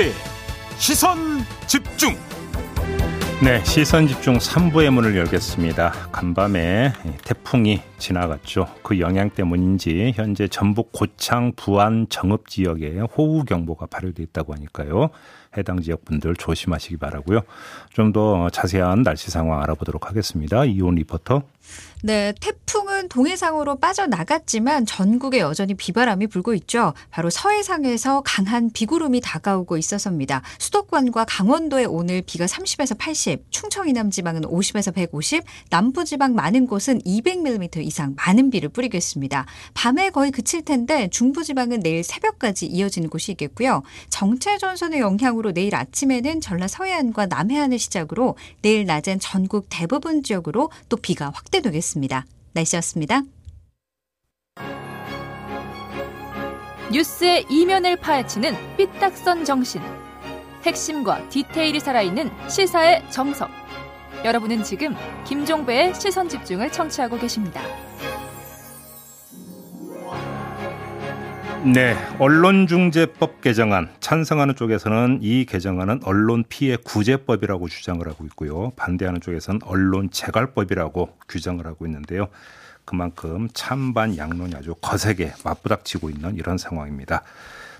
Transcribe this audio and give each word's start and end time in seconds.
김종배 0.00 0.12
시선 0.78 1.18
집중 1.66 2.16
네, 3.42 3.62
시선 3.64 4.06
집중 4.06 4.36
3부의 4.36 4.90
문을 4.90 5.16
열겠습니다. 5.16 5.92
간밤에 6.12 6.92
태풍이 7.24 7.80
지나갔죠. 7.98 8.66
그 8.82 8.98
영향 9.00 9.30
때문인지 9.30 10.12
현재 10.14 10.46
전북 10.48 10.92
고창 10.92 11.52
부안 11.56 12.06
정읍 12.10 12.48
지역에 12.48 13.00
호우 13.16 13.44
경보가 13.44 13.86
발효돼 13.86 14.22
있다고 14.24 14.54
하니까요. 14.54 15.10
해당 15.56 15.80
지역 15.80 16.04
분들 16.04 16.36
조심하시기 16.36 16.96
바라고요. 16.98 17.40
좀 17.92 18.10
더 18.12 18.50
자세한 18.50 19.04
날씨 19.04 19.30
상황 19.30 19.62
알아보도록 19.62 20.08
하겠습니다. 20.08 20.64
이온 20.64 20.96
리포터. 20.96 21.42
네, 22.02 22.32
태풍은 22.40 23.08
동해상으로 23.08 23.76
빠져나갔지만 23.76 24.86
전국에 24.86 25.38
여전히 25.38 25.74
비바람이 25.74 26.26
불고 26.28 26.54
있죠. 26.54 26.94
바로 27.10 27.30
서해상에서 27.30 28.22
강한 28.24 28.70
비구름이 28.72 29.20
다가오고 29.20 29.76
있어서입니다. 29.76 30.42
수도권과 30.58 31.26
강원도에 31.28 31.84
오늘 31.84 32.22
비가 32.22 32.46
30에서 32.46 32.96
80, 32.98 33.44
충청 33.50 33.88
이남 33.88 34.10
지방은 34.10 34.42
50에서 34.42 34.92
150, 34.94 35.44
남부 35.68 36.04
지방 36.04 36.34
많은 36.34 36.66
곳은 36.66 37.00
200mm 37.00 37.84
이상 37.84 38.14
많은 38.16 38.50
비를 38.50 38.70
뿌리겠습니다. 38.70 39.46
밤에 39.74 40.10
거의 40.10 40.32
그칠 40.32 40.62
텐데 40.64 41.08
중부 41.08 41.44
지방은 41.44 41.80
내일 41.80 42.02
새벽까지 42.02 42.66
이어지는 42.66 43.10
곳이 43.10 43.30
있겠고요. 43.32 43.82
정체 44.08 44.56
전선의 44.58 45.00
영향으로 45.00 45.39
내일 45.52 45.74
아침에는 45.74 46.40
전라 46.40 46.68
서해안과 46.68 47.26
남해안을 47.26 47.78
시작으로 47.78 48.36
내일 48.62 48.86
낮엔 48.86 49.18
전국 49.20 49.66
대부분 49.68 50.22
지역으로 50.22 50.70
또 50.88 50.96
비가 50.96 51.30
확대되겠습니다. 51.30 52.26
날씨였습니다. 52.52 53.22
뉴스의 56.92 57.46
이면을 57.48 57.96
파헤치는 57.96 58.76
삐딱선 58.76 59.44
정신. 59.44 59.80
핵심과 60.64 61.28
디테일이 61.28 61.80
살아있는 61.80 62.30
시사의 62.48 63.10
정석. 63.10 63.48
여러분은 64.24 64.62
지금 64.62 64.94
김종배의 65.26 65.94
시선 65.94 66.28
집중을 66.28 66.70
청취하고 66.70 67.18
계십니다. 67.18 67.62
네, 71.64 71.94
언론중재법 72.18 73.42
개정안 73.42 73.90
찬성하는 74.00 74.56
쪽에서는 74.56 75.18
이 75.20 75.44
개정안은 75.44 76.00
언론 76.04 76.42
피해 76.48 76.76
구제법이라고 76.76 77.68
주장을 77.68 78.06
하고 78.08 78.24
있고요. 78.24 78.70
반대하는 78.76 79.20
쪽에서는 79.20 79.60
언론 79.64 80.10
재갈법이라고 80.10 81.18
규정을 81.28 81.66
하고 81.66 81.84
있는데요. 81.84 82.28
그만큼 82.86 83.48
찬반 83.52 84.16
양론이 84.16 84.54
아주 84.56 84.74
거세게 84.80 85.34
맞부닥치고 85.44 86.08
있는 86.08 86.36
이런 86.36 86.56
상황입니다. 86.56 87.24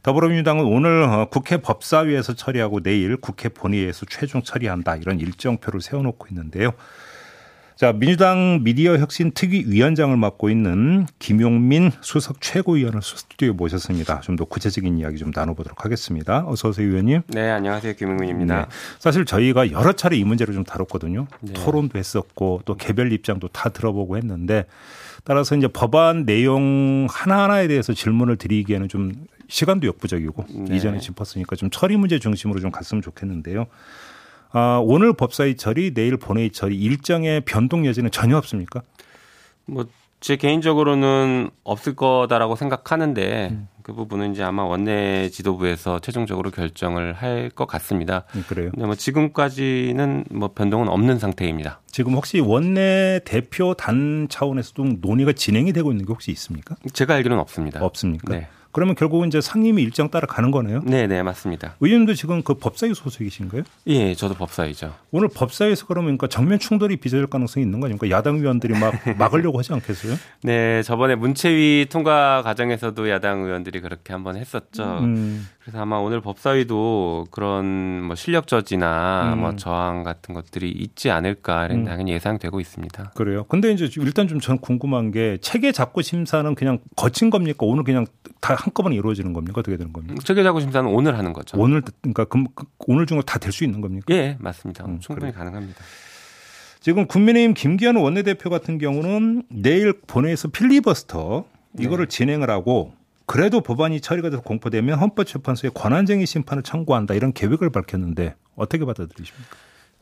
더불어민주당은 0.02 0.64
오늘 0.64 1.02
어, 1.02 1.28
국회 1.30 1.56
법사위에서 1.56 2.34
처리하고 2.34 2.80
내일 2.80 3.16
국회 3.16 3.48
본회의에서 3.48 4.04
최종 4.10 4.42
처리한다 4.42 4.96
이런 4.96 5.18
일정표를 5.20 5.80
세워놓고 5.80 6.26
있는데요. 6.30 6.72
자, 7.80 7.94
민주당 7.94 8.60
미디어 8.62 8.98
혁신 8.98 9.30
특위 9.32 9.64
위원장을 9.66 10.14
맡고 10.14 10.50
있는 10.50 11.06
김용민 11.18 11.90
수석 12.02 12.42
최고위원을 12.42 13.00
스튜디오에 13.00 13.52
모셨습니다. 13.52 14.20
좀 14.20 14.36
더 14.36 14.44
구체적인 14.44 14.98
이야기 14.98 15.16
좀 15.16 15.32
나눠보도록 15.34 15.82
하겠습니다. 15.82 16.44
어서 16.46 16.68
오세요, 16.68 16.86
위원님. 16.86 17.22
네, 17.28 17.48
안녕하세요. 17.48 17.94
김용민입니다. 17.94 18.54
네, 18.54 18.66
사실 18.98 19.24
저희가 19.24 19.72
여러 19.72 19.94
차례 19.94 20.18
이 20.18 20.24
문제를 20.24 20.52
좀 20.52 20.62
다뤘거든요. 20.62 21.26
네. 21.40 21.54
토론도 21.54 21.98
했었고 21.98 22.60
또 22.66 22.74
개별 22.74 23.12
입장도 23.14 23.48
다 23.48 23.70
들어보고 23.70 24.18
했는데 24.18 24.66
따라서 25.24 25.56
이제 25.56 25.66
법안 25.66 26.26
내용 26.26 27.06
하나하나에 27.08 27.66
대해서 27.66 27.94
질문을 27.94 28.36
드리기에는 28.36 28.88
좀 28.90 29.12
시간도 29.48 29.86
역부족이고 29.86 30.44
네. 30.68 30.76
이전에 30.76 30.98
짚었으니까 30.98 31.56
좀 31.56 31.70
처리 31.70 31.96
문제 31.96 32.18
중심으로 32.18 32.60
좀 32.60 32.70
갔으면 32.70 33.00
좋겠는데요. 33.00 33.68
아, 34.52 34.80
오늘 34.82 35.12
법사위 35.12 35.56
처리, 35.56 35.94
내일 35.94 36.16
본회의 36.16 36.50
처리 36.50 36.76
일정의 36.76 37.42
변동 37.42 37.86
여지는 37.86 38.10
전혀 38.10 38.36
없습니까? 38.36 38.82
뭐 39.66 39.84
제 40.20 40.36
개인적으로는 40.36 41.48
없을 41.64 41.96
거다라고 41.96 42.54
생각하는데 42.54 43.48
음. 43.52 43.68
그 43.82 43.94
부분은 43.94 44.32
이제 44.32 44.42
아마 44.42 44.64
원내 44.64 45.30
지도부에서 45.30 45.98
최종적으로 46.00 46.50
결정을 46.50 47.14
할 47.14 47.50
것 47.56 47.66
같습니다. 47.66 48.24
음, 48.36 48.44
그래요. 48.46 48.70
근데 48.72 48.84
뭐 48.84 48.94
지금까지는 48.94 50.24
뭐 50.30 50.52
변동은 50.52 50.88
없는 50.88 51.18
상태입니다. 51.18 51.80
지금 51.90 52.14
혹시 52.14 52.38
원내 52.38 53.20
대표 53.24 53.72
단 53.74 54.26
차원에서도 54.28 54.84
논의가 55.00 55.32
진행이 55.32 55.72
되고 55.72 55.90
있는 55.90 56.04
게 56.04 56.12
혹시 56.12 56.30
있습니까? 56.32 56.76
제가 56.92 57.14
알기로는 57.14 57.40
없습니다. 57.40 57.82
없습니까? 57.82 58.32
네. 58.34 58.46
그러면 58.72 58.94
결국은 58.94 59.28
이제 59.28 59.40
상임위 59.40 59.82
일정 59.82 60.10
따라 60.10 60.26
가는 60.26 60.50
거네요. 60.50 60.82
네, 60.84 61.06
네, 61.06 61.22
맞습니다. 61.22 61.74
의원님도 61.80 62.14
지금 62.14 62.42
그 62.42 62.54
법사위 62.54 62.94
소속이신가요? 62.94 63.62
예, 63.88 64.14
저도 64.14 64.34
법사위죠. 64.34 64.94
오늘 65.10 65.28
법사위에서 65.28 65.86
그러면 65.86 66.16
그러니까 66.16 66.28
정면 66.28 66.58
충돌이 66.58 66.96
빚어질 66.96 67.26
가능성이 67.26 67.64
있는 67.64 67.80
거 67.80 67.86
아닙니까? 67.86 68.08
야당 68.10 68.36
의원들이 68.36 68.78
막 68.78 68.94
막으려고 69.18 69.58
하지 69.58 69.72
않겠어요? 69.72 70.14
네, 70.42 70.82
저번에 70.82 71.16
문체위 71.16 71.86
통과 71.90 72.42
과정에서도 72.42 73.10
야당 73.10 73.44
의원들이 73.44 73.80
그렇게 73.80 74.12
한번 74.12 74.36
했었죠. 74.36 75.00
음. 75.00 75.48
그래서 75.62 75.78
아마 75.82 75.96
오늘 75.98 76.20
법사위도 76.22 77.26
그런 77.30 78.02
뭐 78.04 78.14
실력 78.16 78.46
저지나 78.46 79.34
음. 79.34 79.40
뭐 79.40 79.56
저항 79.56 80.02
같은 80.04 80.34
것들이 80.34 80.70
있지 80.70 81.10
않을까 81.10 81.66
음. 81.70 81.84
당연히 81.84 82.12
예상되고 82.12 82.58
있습니다. 82.60 83.12
그래요. 83.14 83.44
근데 83.44 83.70
이제 83.70 83.88
일단 83.98 84.26
좀 84.26 84.40
전 84.40 84.58
궁금한 84.58 85.10
게 85.10 85.36
체계 85.42 85.70
잡고 85.70 86.00
심사는 86.00 86.54
그냥 86.54 86.78
거친 86.96 87.28
겁니까? 87.28 87.58
오늘 87.66 87.84
그냥 87.84 88.06
다 88.40 88.54
한꺼번에 88.54 88.96
이루어지는 88.96 89.34
겁니까? 89.34 89.60
어떻게 89.60 89.76
되는 89.76 89.92
겁니까? 89.92 90.16
체계 90.24 90.42
잡고 90.42 90.60
심사는 90.60 90.88
오늘 90.90 91.18
하는 91.18 91.34
거죠. 91.34 91.58
오늘 91.60 91.82
그러니까 91.82 92.24
그, 92.24 92.44
오늘 92.88 93.04
중으로 93.06 93.22
다 93.24 93.38
될 93.38 93.52
수 93.52 93.64
있는 93.64 93.82
겁니까? 93.82 94.06
예, 94.14 94.36
맞습니다. 94.40 94.86
음, 94.86 94.98
충분히 95.00 95.30
그래요. 95.30 95.38
가능합니다. 95.44 95.78
지금 96.80 97.06
국민의힘 97.06 97.52
김기현 97.52 97.96
원내대표 97.96 98.48
같은 98.48 98.78
경우는 98.78 99.42
내일 99.50 99.92
본회의에서 100.06 100.48
필리버스터 100.48 101.44
이거를 101.78 102.06
네. 102.06 102.16
진행을 102.16 102.48
하고 102.48 102.94
그래도 103.30 103.60
법안이 103.60 104.00
처리가 104.00 104.28
돼서 104.28 104.42
공포되면 104.42 104.98
헌법재판소에 104.98 105.70
권한쟁의 105.72 106.26
심판을 106.26 106.64
청구한다 106.64 107.14
이런 107.14 107.32
계획을 107.32 107.70
밝혔는데 107.70 108.34
어떻게 108.56 108.84
받아들이십니까? 108.84 109.56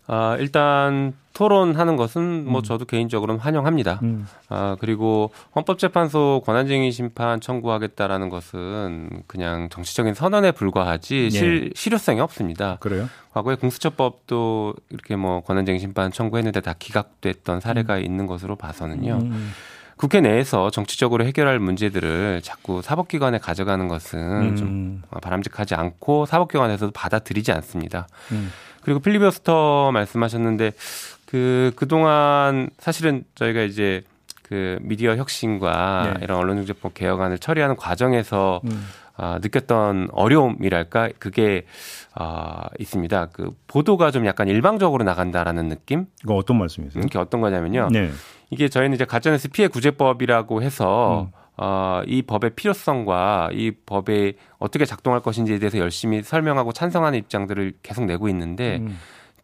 아, 0.06 0.38
일단 0.40 1.12
토론하는 1.34 1.96
것은 1.96 2.46
뭐 2.46 2.60
음. 2.60 2.62
저도 2.62 2.86
개인적으로는 2.86 3.38
환영합니다. 3.38 4.00
음. 4.02 4.26
아, 4.48 4.78
그리고 4.80 5.30
헌법재판소 5.54 6.40
권한쟁의 6.46 6.90
심판 6.90 7.38
청구하겠다라는 7.42 8.30
것은 8.30 9.24
그냥 9.26 9.68
정치적인 9.68 10.14
선언에 10.14 10.52
불과하지 10.52 11.14
네. 11.24 11.28
실, 11.30 11.72
실효성이 11.74 12.20
없습니다. 12.20 12.78
그래요? 12.80 13.10
과거에 13.34 13.56
공수처법도 13.56 14.74
이렇게 14.88 15.16
뭐 15.16 15.42
권한쟁의 15.42 15.80
심판 15.80 16.10
청구했는데 16.10 16.62
다 16.62 16.74
기각됐던 16.78 17.60
사례가 17.60 17.98
음. 17.98 18.04
있는 18.04 18.26
것으로 18.26 18.56
봐서는요. 18.56 19.18
국회 19.98 20.20
내에서 20.20 20.70
정치적으로 20.70 21.24
해결할 21.26 21.58
문제들을 21.58 22.40
자꾸 22.42 22.80
사법기관에 22.82 23.38
가져가는 23.38 23.86
것은 23.88 24.18
음. 24.18 24.56
좀 24.56 25.02
바람직하지 25.20 25.74
않고 25.74 26.24
사법기관에서도 26.26 26.92
받아들이지 26.92 27.52
않습니다. 27.52 28.06
음. 28.32 28.50
그리고 28.80 29.00
필리버스터 29.00 29.90
말씀하셨는데 29.92 30.72
그 31.26 31.72
그동안 31.76 32.70
사실은 32.78 33.24
저희가 33.34 33.62
이제 33.62 34.02
그 34.42 34.78
미디어 34.80 35.16
혁신과 35.16 36.14
네. 36.14 36.24
이런 36.24 36.38
언론중재법 36.38 36.94
개혁안을 36.94 37.38
처리하는 37.38 37.76
과정에서 37.76 38.62
음. 38.64 38.86
아, 39.20 39.40
느꼈던 39.42 40.10
어려움이랄까 40.12 41.10
그게 41.18 41.64
아, 42.14 42.68
있습니다. 42.78 43.26
그 43.32 43.50
보도가 43.66 44.12
좀 44.12 44.26
약간 44.26 44.46
일방적으로 44.46 45.02
나간다라는 45.02 45.68
느낌? 45.68 46.06
이거 46.22 46.36
어떤 46.36 46.56
말씀이세요? 46.58 47.02
이게 47.04 47.18
어떤 47.18 47.40
거냐면요. 47.40 47.88
네. 47.90 48.10
이게 48.50 48.68
저희는 48.68 48.94
이제 48.94 49.04
가짜뉴스 49.04 49.48
피해 49.48 49.66
구제법이라고 49.66 50.62
해서 50.62 51.28
음. 51.32 51.38
어, 51.56 52.02
이 52.06 52.22
법의 52.22 52.50
필요성과 52.54 53.50
이 53.52 53.72
법에 53.84 54.34
어떻게 54.58 54.84
작동할 54.84 55.20
것인지에 55.20 55.58
대해서 55.58 55.78
열심히 55.78 56.22
설명하고 56.22 56.72
찬성하는 56.72 57.18
입장들을 57.18 57.74
계속 57.82 58.04
내고 58.04 58.28
있는데 58.28 58.76
음. 58.76 58.96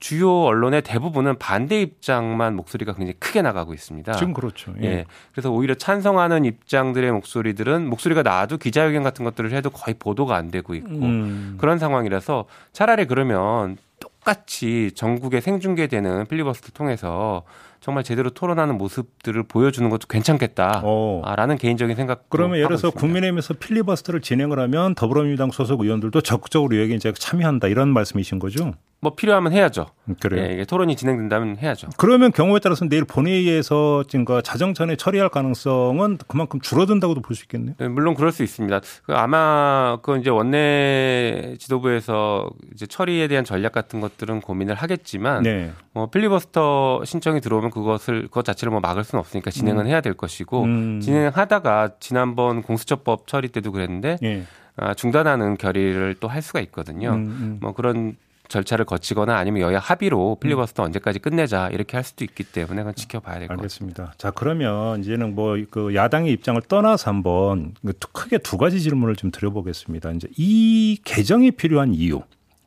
주요 0.04 0.42
언론의 0.42 0.82
대부분은 0.82 1.38
반대 1.38 1.80
입장만 1.80 2.56
목소리가 2.56 2.92
굉장히 2.92 3.14
크게 3.14 3.40
나가고 3.40 3.72
있습니다. 3.72 4.12
지금 4.12 4.34
그렇죠. 4.34 4.74
예. 4.82 4.86
예. 4.86 5.04
그래서 5.32 5.50
오히려 5.50 5.74
찬성하는 5.74 6.44
입장들의 6.44 7.10
목소리들은 7.10 7.88
목소리가 7.88 8.22
나와도 8.22 8.58
기자회견 8.58 9.02
같은 9.02 9.24
것들을 9.24 9.50
해도 9.52 9.70
거의 9.70 9.94
보도가 9.98 10.36
안 10.36 10.50
되고 10.50 10.74
있고 10.74 10.90
음. 10.90 11.56
그런 11.58 11.78
상황이라서 11.78 12.44
차라리 12.74 13.06
그러면 13.06 13.78
똑같이 13.98 14.90
전국에 14.94 15.40
생중계되는 15.40 16.26
필리버스터 16.26 16.72
통해서 16.74 17.42
정말 17.84 18.02
제대로 18.02 18.30
토론하는 18.30 18.78
모습들을 18.78 19.42
보여주는 19.42 19.90
것도 19.90 20.06
괜찮겠다라는 20.08 20.82
어. 20.84 21.58
개인적인 21.60 21.94
생각. 21.96 22.30
그러면 22.30 22.56
예를 22.56 22.68
들어서 22.68 22.88
국민의힘에서 22.90 23.52
필리버스터를 23.52 24.22
진행을 24.22 24.58
하면 24.58 24.94
더불어민주당 24.94 25.50
소속 25.50 25.82
의원들도 25.82 26.22
적극적으로 26.22 26.80
여기 26.80 26.94
이제 26.94 27.12
참여한다 27.12 27.68
이런 27.68 27.90
말씀이신 27.90 28.38
거죠? 28.38 28.72
뭐 29.04 29.14
필요하면 29.14 29.52
해야죠. 29.52 29.88
그래요. 30.18 30.46
예, 30.46 30.54
이게 30.54 30.64
토론이 30.64 30.96
진행된다면 30.96 31.58
해야죠. 31.58 31.88
그러면 31.98 32.32
경우에 32.32 32.58
따라서 32.58 32.86
내일 32.86 33.04
본회의에서 33.04 34.04
지금과 34.08 34.40
자정전에 34.40 34.96
처리할 34.96 35.28
가능성은 35.28 36.18
그만큼 36.26 36.58
줄어든다고도 36.60 37.20
볼 37.20 37.36
수 37.36 37.44
있겠네요. 37.44 37.74
네, 37.78 37.88
물론 37.88 38.14
그럴 38.14 38.32
수 38.32 38.42
있습니다. 38.42 38.80
그 39.04 39.12
아마 39.12 39.98
그 40.02 40.16
이제 40.18 40.30
원내 40.30 41.56
지도부에서 41.58 42.48
이제 42.72 42.86
처리에 42.86 43.28
대한 43.28 43.44
전략 43.44 43.72
같은 43.72 44.00
것들은 44.00 44.40
고민을 44.40 44.74
하겠지만 44.74 45.42
네. 45.42 45.72
뭐 45.92 46.08
필리버스터 46.08 47.04
신청이 47.04 47.40
들어오면 47.42 47.70
그것을 47.74 48.22
그것 48.22 48.44
자체를 48.44 48.70
뭐 48.70 48.80
막을 48.80 49.04
수는 49.04 49.20
없으니까 49.20 49.50
진행은 49.50 49.86
해야 49.86 50.00
될 50.00 50.14
것이고 50.14 50.62
음. 50.64 51.00
진행하다가 51.00 51.90
지난번 52.00 52.62
공수처법 52.62 53.26
처리 53.26 53.48
때도 53.48 53.72
그랬는데 53.72 54.16
예. 54.22 54.44
아, 54.76 54.94
중단하는 54.94 55.56
결의를 55.56 56.14
또 56.20 56.28
할 56.28 56.40
수가 56.42 56.60
있거든요. 56.60 57.10
음, 57.10 57.14
음. 57.26 57.58
뭐 57.60 57.72
그런 57.72 58.16
절차를 58.48 58.84
거치거나 58.84 59.36
아니면 59.36 59.62
여야 59.62 59.78
합의로 59.78 60.36
필리버스터 60.40 60.82
언제까지 60.82 61.18
끝내자 61.18 61.70
이렇게 61.70 61.96
할 61.96 62.04
수도 62.04 62.24
있기 62.24 62.44
때문에 62.44 62.82
그건 62.82 62.94
지켜봐야 62.94 63.38
될 63.38 63.48
것 63.48 63.58
같습니다. 63.62 64.12
자 64.18 64.30
그러면 64.30 65.00
이제는 65.00 65.34
뭐 65.34 65.56
그 65.70 65.94
야당의 65.94 66.30
입장을 66.32 66.60
떠나서 66.68 67.10
한번 67.10 67.74
그 67.84 67.92
크게 68.12 68.38
두 68.38 68.58
가지 68.58 68.80
질문을 68.80 69.16
좀 69.16 69.30
드려보겠습니다. 69.30 70.10
이제 70.12 70.28
이 70.36 70.98
개정이 71.04 71.52
필요한 71.52 71.94
이유. 71.94 72.20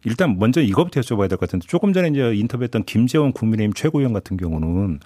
일단 0.05 0.37
먼저 0.39 0.61
이거부터 0.61 1.01
여쭤봐야 1.01 1.27
될 1.29 1.37
것 1.37 1.41
같은데 1.41 1.65
조금 1.67 1.93
전에 1.93 2.09
이제 2.09 2.33
인터뷰했던 2.35 2.83
김재원 2.85 3.31
국민의힘 3.33 3.73
최고위원 3.73 4.13
같은 4.13 4.37
경우는 4.37 4.99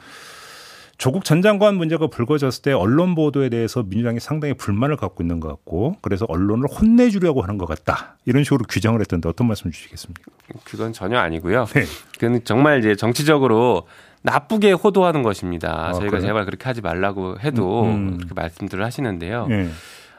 조국 0.98 1.26
전 1.26 1.42
장관 1.42 1.76
문제가 1.76 2.06
불거졌을 2.08 2.62
때 2.62 2.74
언론 2.74 3.16
보도에 3.16 3.50
대해서 3.50 3.82
민주당이 3.82 4.20
상당히 4.20 4.54
불만을 4.54 4.98
갖고 4.98 5.24
있는 5.24 5.40
것 5.40 5.48
같고 5.48 5.96
그래서 6.02 6.26
언론을 6.30 6.68
혼내주려고 6.70 7.42
하는 7.42 7.58
것 7.58 7.66
같다 7.66 8.18
이런 8.26 8.44
식으로 8.44 8.66
규정을 8.70 9.00
했던데 9.00 9.28
어떤 9.28 9.48
말씀 9.48 9.72
주시겠습니까? 9.72 10.22
그건 10.64 10.94
전혀 10.94 11.18
아니고요. 11.18 11.66
네. 11.74 11.86
그건 12.20 12.42
정말 12.44 12.80
이제 12.80 12.96
정치적으로 12.96 13.88
나쁘게 14.22 14.74
호도하는 14.74 15.24
것입니다. 15.24 15.88
아, 15.88 15.94
저희가 15.94 16.12
그래요? 16.18 16.28
제발 16.28 16.46
그렇게 16.46 16.66
하지 16.66 16.82
말라고 16.82 17.40
해도 17.40 17.86
음, 17.86 17.90
음. 17.90 18.18
그렇게 18.18 18.36
말씀들을 18.36 18.86
하시는데요. 18.86 19.48
네. 19.48 19.70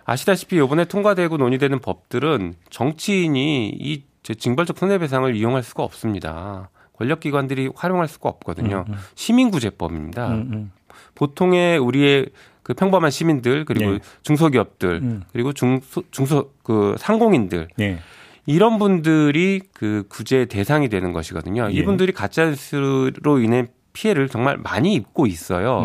아시다시피 0.04 0.56
이번에 0.56 0.84
통과되고 0.86 1.36
논의되는 1.36 1.78
법들은 1.78 2.54
정치인이 2.70 3.68
이 3.78 4.02
징벌적 4.22 4.78
손해배상을 4.78 5.34
이용할 5.34 5.62
수가 5.62 5.82
없습니다. 5.82 6.70
권력기관들이 6.96 7.70
활용할 7.74 8.08
수가 8.08 8.28
없거든요. 8.28 8.84
음, 8.86 8.92
음. 8.92 8.98
시민구제법입니다. 9.14 10.28
음, 10.28 10.50
음. 10.52 10.72
보통의 11.14 11.78
우리의 11.78 12.28
그 12.62 12.74
평범한 12.74 13.10
시민들 13.10 13.64
그리고 13.64 13.92
네. 13.92 13.98
중소기업들 14.22 15.00
음. 15.02 15.22
그리고 15.32 15.52
중소 15.52 16.04
중소 16.10 16.52
그 16.62 16.94
상공인들 16.98 17.68
네. 17.76 17.98
이런 18.46 18.78
분들이 18.78 19.60
그 19.72 20.04
구제 20.08 20.44
대상이 20.44 20.88
되는 20.88 21.12
것이거든요. 21.12 21.68
예. 21.70 21.72
이분들이 21.72 22.12
가짜뉴스로 22.12 23.40
인해 23.40 23.66
피해를 23.92 24.28
정말 24.28 24.56
많이 24.56 24.94
입고 24.94 25.26
있어요. 25.26 25.84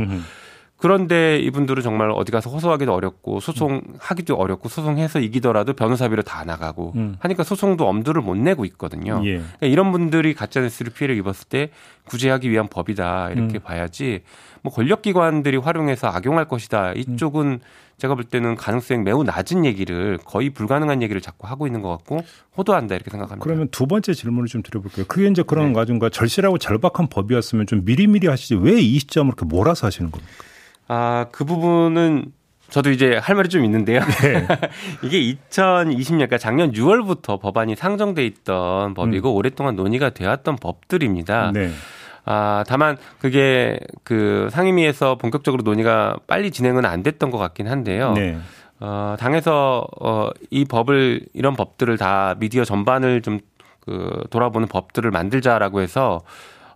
음. 0.77 0.79
그런데 0.79 1.39
이분들은 1.39 1.81
정말 1.81 2.11
어디 2.11 2.31
가서 2.31 2.49
호소하기도 2.51 2.93
어렵고 2.93 3.39
소송하기도 3.39 4.35
어렵고 4.35 4.69
소송해서 4.69 5.19
이기더라도 5.19 5.73
변호사비로 5.73 6.21
다 6.21 6.43
나가고 6.43 6.93
음. 6.95 7.15
하니까 7.19 7.43
소송도 7.43 7.87
엄두를 7.87 8.21
못 8.21 8.35
내고 8.37 8.63
있거든요. 8.65 9.21
예. 9.25 9.37
그러니까 9.37 9.67
이런 9.67 9.91
분들이 9.91 10.33
가짜뉴스로 10.35 10.91
피해를 10.91 11.17
입었을 11.17 11.47
때 11.49 11.71
구제하기 12.05 12.49
위한 12.51 12.67
법이다 12.67 13.31
이렇게 13.31 13.57
음. 13.57 13.61
봐야지 13.63 14.21
뭐 14.61 14.71
권력기관들이 14.71 15.57
활용해서 15.57 16.07
악용할 16.07 16.45
것이다 16.45 16.93
이쪽은 16.93 17.59
제가 17.97 18.13
볼 18.13 18.23
때는 18.25 18.55
가능성이 18.55 19.01
매우 19.01 19.23
낮은 19.23 19.65
얘기를 19.65 20.19
거의 20.23 20.51
불가능한 20.51 21.01
얘기를 21.01 21.19
자꾸 21.19 21.47
하고 21.47 21.65
있는 21.65 21.81
것 21.81 21.89
같고 21.89 22.19
호도한다 22.55 22.93
이렇게 22.93 23.09
생각합니다. 23.09 23.43
그러면 23.43 23.67
두 23.71 23.87
번째 23.87 24.13
질문을 24.13 24.47
좀 24.47 24.61
드려볼게요. 24.61 25.05
그게 25.07 25.27
이제 25.27 25.41
그런 25.41 25.69
네. 25.69 25.73
가중과 25.73 26.09
절실하고 26.09 26.59
절박한 26.59 27.07
법이었으면 27.09 27.65
좀 27.65 27.83
미리미리 27.85 28.27
하시지 28.27 28.53
왜 28.55 28.77
이 28.79 28.99
시점을 28.99 29.27
이렇게 29.35 29.45
몰아서 29.45 29.87
하시는 29.87 30.11
겁니까? 30.11 30.31
아, 30.87 31.25
그 31.31 31.45
부분은 31.45 32.31
저도 32.69 32.91
이제 32.91 33.17
할 33.17 33.35
말이 33.35 33.49
좀 33.49 33.63
있는데요. 33.63 34.01
네. 34.01 34.47
이게 35.03 35.19
2020년, 35.49 36.07
그러니까 36.09 36.37
작년 36.37 36.71
6월부터 36.71 37.39
법안이 37.39 37.75
상정돼 37.75 38.25
있던 38.25 38.93
법이고 38.93 39.33
오랫동안 39.33 39.75
논의가 39.75 40.09
되었던 40.09 40.57
법들입니다. 40.57 41.49
음. 41.49 41.53
네. 41.53 41.69
아, 42.25 42.65
다만 42.67 42.97
그게 43.19 43.79
그 44.03 44.49
상임위에서 44.51 45.15
본격적으로 45.15 45.63
논의가 45.63 46.17
빨리 46.27 46.51
진행은 46.51 46.83
안 46.83 47.03
됐던 47.03 47.31
것 47.31 47.37
같긴 47.37 47.67
한데요. 47.67 48.11
네. 48.13 48.37
어, 48.81 49.15
당에서 49.17 49.87
어, 50.01 50.29
이 50.49 50.65
법을 50.65 51.21
이런 51.33 51.55
법들을 51.55 51.97
다 51.97 52.35
미디어 52.37 52.65
전반을 52.65 53.21
좀 53.21 53.39
그 53.87 54.21
돌아보는 54.29 54.67
법들을 54.67 55.09
만들자라고 55.11 55.79
해서 55.79 56.19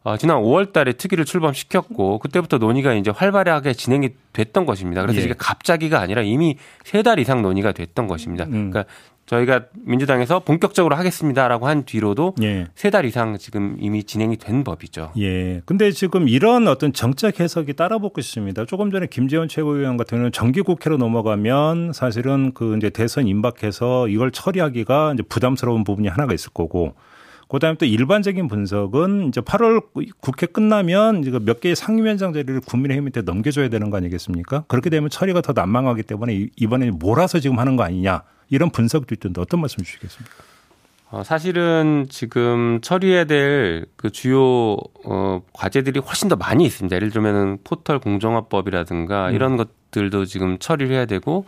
어, 0.03 0.17
지난 0.17 0.37
5월 0.37 0.73
달에 0.73 0.93
특위를 0.93 1.25
출범시켰고 1.25 2.19
그때부터 2.19 2.57
논의가 2.57 2.93
이제 2.93 3.11
활발하게 3.11 3.73
진행이 3.73 4.09
됐던 4.33 4.65
것입니다. 4.65 5.01
그래서 5.01 5.19
예. 5.19 5.25
이게 5.25 5.35
갑자기가 5.37 5.99
아니라 5.99 6.21
이미 6.23 6.57
세 6.83 7.03
달 7.03 7.19
이상 7.19 7.41
논의가 7.41 7.71
됐던 7.71 8.07
것입니다. 8.07 8.45
음. 8.45 8.71
그러니까 8.71 8.85
저희가 9.27 9.61
민주당에서 9.85 10.39
본격적으로 10.39 10.95
하겠습니다라고 10.95 11.67
한 11.67 11.83
뒤로도 11.85 12.35
예. 12.41 12.65
세달 12.75 13.05
이상 13.05 13.37
지금 13.37 13.77
이미 13.79 14.03
진행이 14.03 14.37
된 14.37 14.63
법이죠. 14.63 15.13
예. 15.19 15.61
근데 15.65 15.91
지금 15.91 16.27
이런 16.27 16.67
어떤 16.67 16.91
정책 16.91 17.39
해석이 17.39 17.73
따라붙고 17.73 18.19
있습니다. 18.19 18.65
조금 18.65 18.91
전에 18.91 19.07
김재원 19.07 19.47
최고위원 19.47 19.97
같은 19.97 20.17
경우는 20.17 20.31
정기국회로 20.31 20.97
넘어가면 20.97 21.93
사실은 21.93 22.51
그 22.53 22.75
이제 22.77 22.89
대선 22.89 23.27
임박해서 23.27 24.07
이걸 24.09 24.31
처리하기가 24.31 25.13
이제 25.13 25.23
부담스러운 25.23 25.83
부분이 25.85 26.07
하나가 26.07 26.33
있을 26.33 26.51
거고 26.53 26.95
그다음에 27.51 27.77
또 27.77 27.85
일반적인 27.85 28.47
분석은 28.47 29.27
이제 29.27 29.41
8월 29.41 29.81
국회 30.21 30.45
끝나면 30.47 31.21
이제 31.21 31.31
몇 31.39 31.59
개의 31.59 31.75
상임위원장 31.75 32.33
자리를 32.33 32.61
국민의힘한테 32.61 33.21
넘겨줘야 33.23 33.69
되는 33.69 33.89
거 33.89 33.97
아니겠습니까? 33.97 34.63
그렇게 34.67 34.89
되면 34.89 35.09
처리가 35.09 35.41
더 35.41 35.53
난망하기 35.53 36.03
때문에 36.03 36.33
이- 36.35 36.49
이번에 36.55 36.91
몰아서 36.91 37.39
지금 37.39 37.59
하는 37.59 37.75
거 37.75 37.83
아니냐 37.83 38.23
이런 38.49 38.69
분석도 38.69 39.13
있던데 39.15 39.41
어떤 39.41 39.59
말씀 39.59 39.83
주시겠습니까? 39.83 40.35
어, 41.13 41.23
사실은 41.23 42.07
지금 42.09 42.79
처리해야 42.81 43.25
될 43.25 43.85
그 43.97 44.11
주요 44.11 44.77
어, 45.05 45.41
과제들이 45.53 45.99
훨씬 45.99 46.29
더 46.29 46.35
많이 46.37 46.63
있습니다. 46.65 46.95
예를 46.95 47.09
들면은 47.11 47.57
포털 47.65 47.99
공정화법이라든가 47.99 49.29
음. 49.29 49.35
이런 49.35 49.57
것들도 49.57 50.23
지금 50.25 50.57
처리를 50.57 50.95
해야 50.95 51.05
되고 51.05 51.45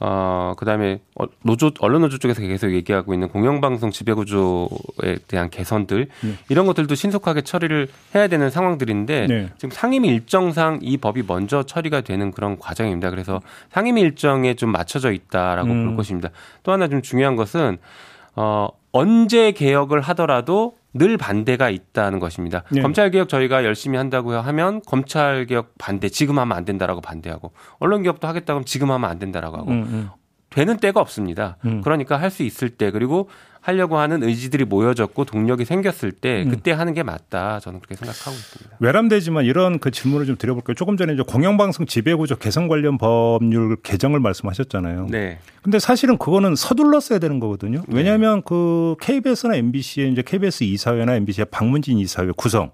어, 0.00 0.54
그 0.56 0.64
다음에 0.64 1.00
어, 1.14 1.24
노조 1.42 1.70
언론 1.78 2.02
노조 2.02 2.18
쪽에서 2.18 2.42
계속 2.42 2.72
얘기하고 2.72 3.14
있는 3.14 3.28
공영방송 3.28 3.90
지배구조에 3.90 5.18
대한 5.28 5.50
개선들 5.50 6.08
네. 6.22 6.34
이런 6.48 6.66
것들도 6.66 6.94
신속하게 6.94 7.42
처리를 7.42 7.88
해야 8.14 8.26
되는 8.26 8.50
상황들인데 8.50 9.26
네. 9.26 9.48
지금 9.56 9.70
상임위 9.70 10.08
일정상 10.08 10.80
이 10.82 10.96
법이 10.96 11.22
먼저 11.26 11.62
처리가 11.62 12.00
되는 12.00 12.32
그런 12.32 12.58
과정입니다. 12.58 13.10
그래서 13.10 13.40
상임위 13.70 14.00
일정에 14.00 14.54
좀 14.54 14.72
맞춰져 14.72 15.12
있다라고 15.12 15.70
음. 15.70 15.86
볼 15.86 15.96
것입니다. 15.96 16.30
또 16.64 16.72
하나 16.72 16.88
좀 16.88 17.00
중요한 17.00 17.36
것은 17.36 17.78
어, 18.36 18.68
언제 18.90 19.52
개혁을 19.52 20.00
하더라도 20.00 20.76
늘 20.94 21.16
반대가 21.16 21.70
있다는 21.70 22.20
것입니다. 22.20 22.62
네. 22.70 22.80
검찰 22.80 23.10
개혁 23.10 23.28
저희가 23.28 23.64
열심히 23.64 23.98
한다고 23.98 24.32
하면 24.32 24.80
검찰 24.86 25.44
개혁 25.46 25.74
반대 25.76 26.08
지금 26.08 26.38
하면 26.38 26.56
안 26.56 26.64
된다라고 26.64 27.00
반대하고 27.00 27.52
언론 27.78 28.02
개혁도 28.02 28.26
하겠다 28.28 28.46
그러면 28.46 28.64
지금 28.64 28.90
하면 28.90 29.10
안 29.10 29.18
된다라고 29.18 29.56
하고 29.58 29.70
음, 29.72 29.82
음. 29.82 30.10
되는 30.50 30.76
때가 30.76 31.00
없습니다. 31.00 31.56
음. 31.64 31.80
그러니까 31.82 32.16
할 32.16 32.30
수 32.30 32.44
있을 32.44 32.70
때 32.70 32.92
그리고 32.92 33.28
하려고 33.64 33.96
하는 33.96 34.22
의지들이 34.22 34.66
모여졌고 34.66 35.24
동력이 35.24 35.64
생겼을 35.64 36.12
때 36.12 36.42
음. 36.42 36.50
그때 36.50 36.70
하는 36.70 36.92
게 36.92 37.02
맞다. 37.02 37.60
저는 37.60 37.80
그렇게 37.80 37.94
생각하고 37.96 38.36
있습니다. 38.36 38.76
외람되지만 38.78 39.46
이런 39.46 39.78
그 39.78 39.90
질문을 39.90 40.26
좀 40.26 40.36
드려볼게요. 40.36 40.74
조금 40.74 40.98
전에 40.98 41.14
이제 41.14 41.22
공영방송 41.26 41.86
지배구조 41.86 42.36
개선 42.36 42.68
관련 42.68 42.98
법률 42.98 43.76
개정을 43.82 44.20
말씀하셨잖아요. 44.20 45.06
네. 45.10 45.38
근데 45.62 45.78
사실은 45.78 46.18
그거는 46.18 46.56
서둘렀어야 46.56 47.18
되는 47.18 47.40
거거든요. 47.40 47.82
왜냐하면 47.88 48.42
그 48.42 48.96
KBS나 49.00 49.56
MBC의 49.56 50.12
이제 50.12 50.20
KBS 50.20 50.64
이사회나 50.64 51.14
MBC의 51.14 51.46
박문진 51.50 51.98
이사회 51.98 52.32
구성 52.36 52.70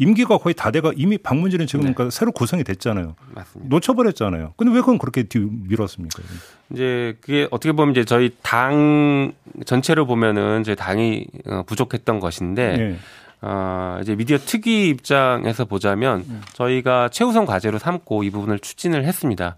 임기가 0.00 0.38
거의 0.38 0.54
다 0.54 0.70
돼가 0.70 0.92
이미 0.96 1.18
박문진은 1.18 1.66
지금 1.66 1.84
네. 1.84 1.92
그러니까 1.92 2.10
새로 2.10 2.32
구성이 2.32 2.64
됐잖아요. 2.64 3.16
맞습니다. 3.34 3.68
놓쳐버렸잖아요. 3.68 4.54
근데 4.56 4.72
왜 4.72 4.80
그건 4.80 4.96
그렇게 4.96 5.24
뒤 5.24 5.38
밀었습니까? 5.38 6.22
이제 6.70 7.18
그게 7.20 7.46
어떻게 7.50 7.72
보면 7.72 7.90
이제 7.92 8.06
저희 8.06 8.34
당 8.40 9.32
전체로 9.66 10.06
보면은 10.06 10.64
저희 10.64 10.74
당이 10.74 11.26
어, 11.46 11.62
부족했던 11.66 12.18
것인데 12.18 12.76
네. 12.78 12.96
어, 13.42 13.98
이제 14.00 14.16
미디어 14.16 14.38
특위 14.38 14.88
입장에서 14.88 15.66
보자면 15.66 16.24
저희가 16.54 17.10
최우선 17.10 17.44
과제로 17.44 17.78
삼고 17.78 18.24
이 18.24 18.30
부분을 18.30 18.58
추진을 18.58 19.04
했습니다. 19.04 19.56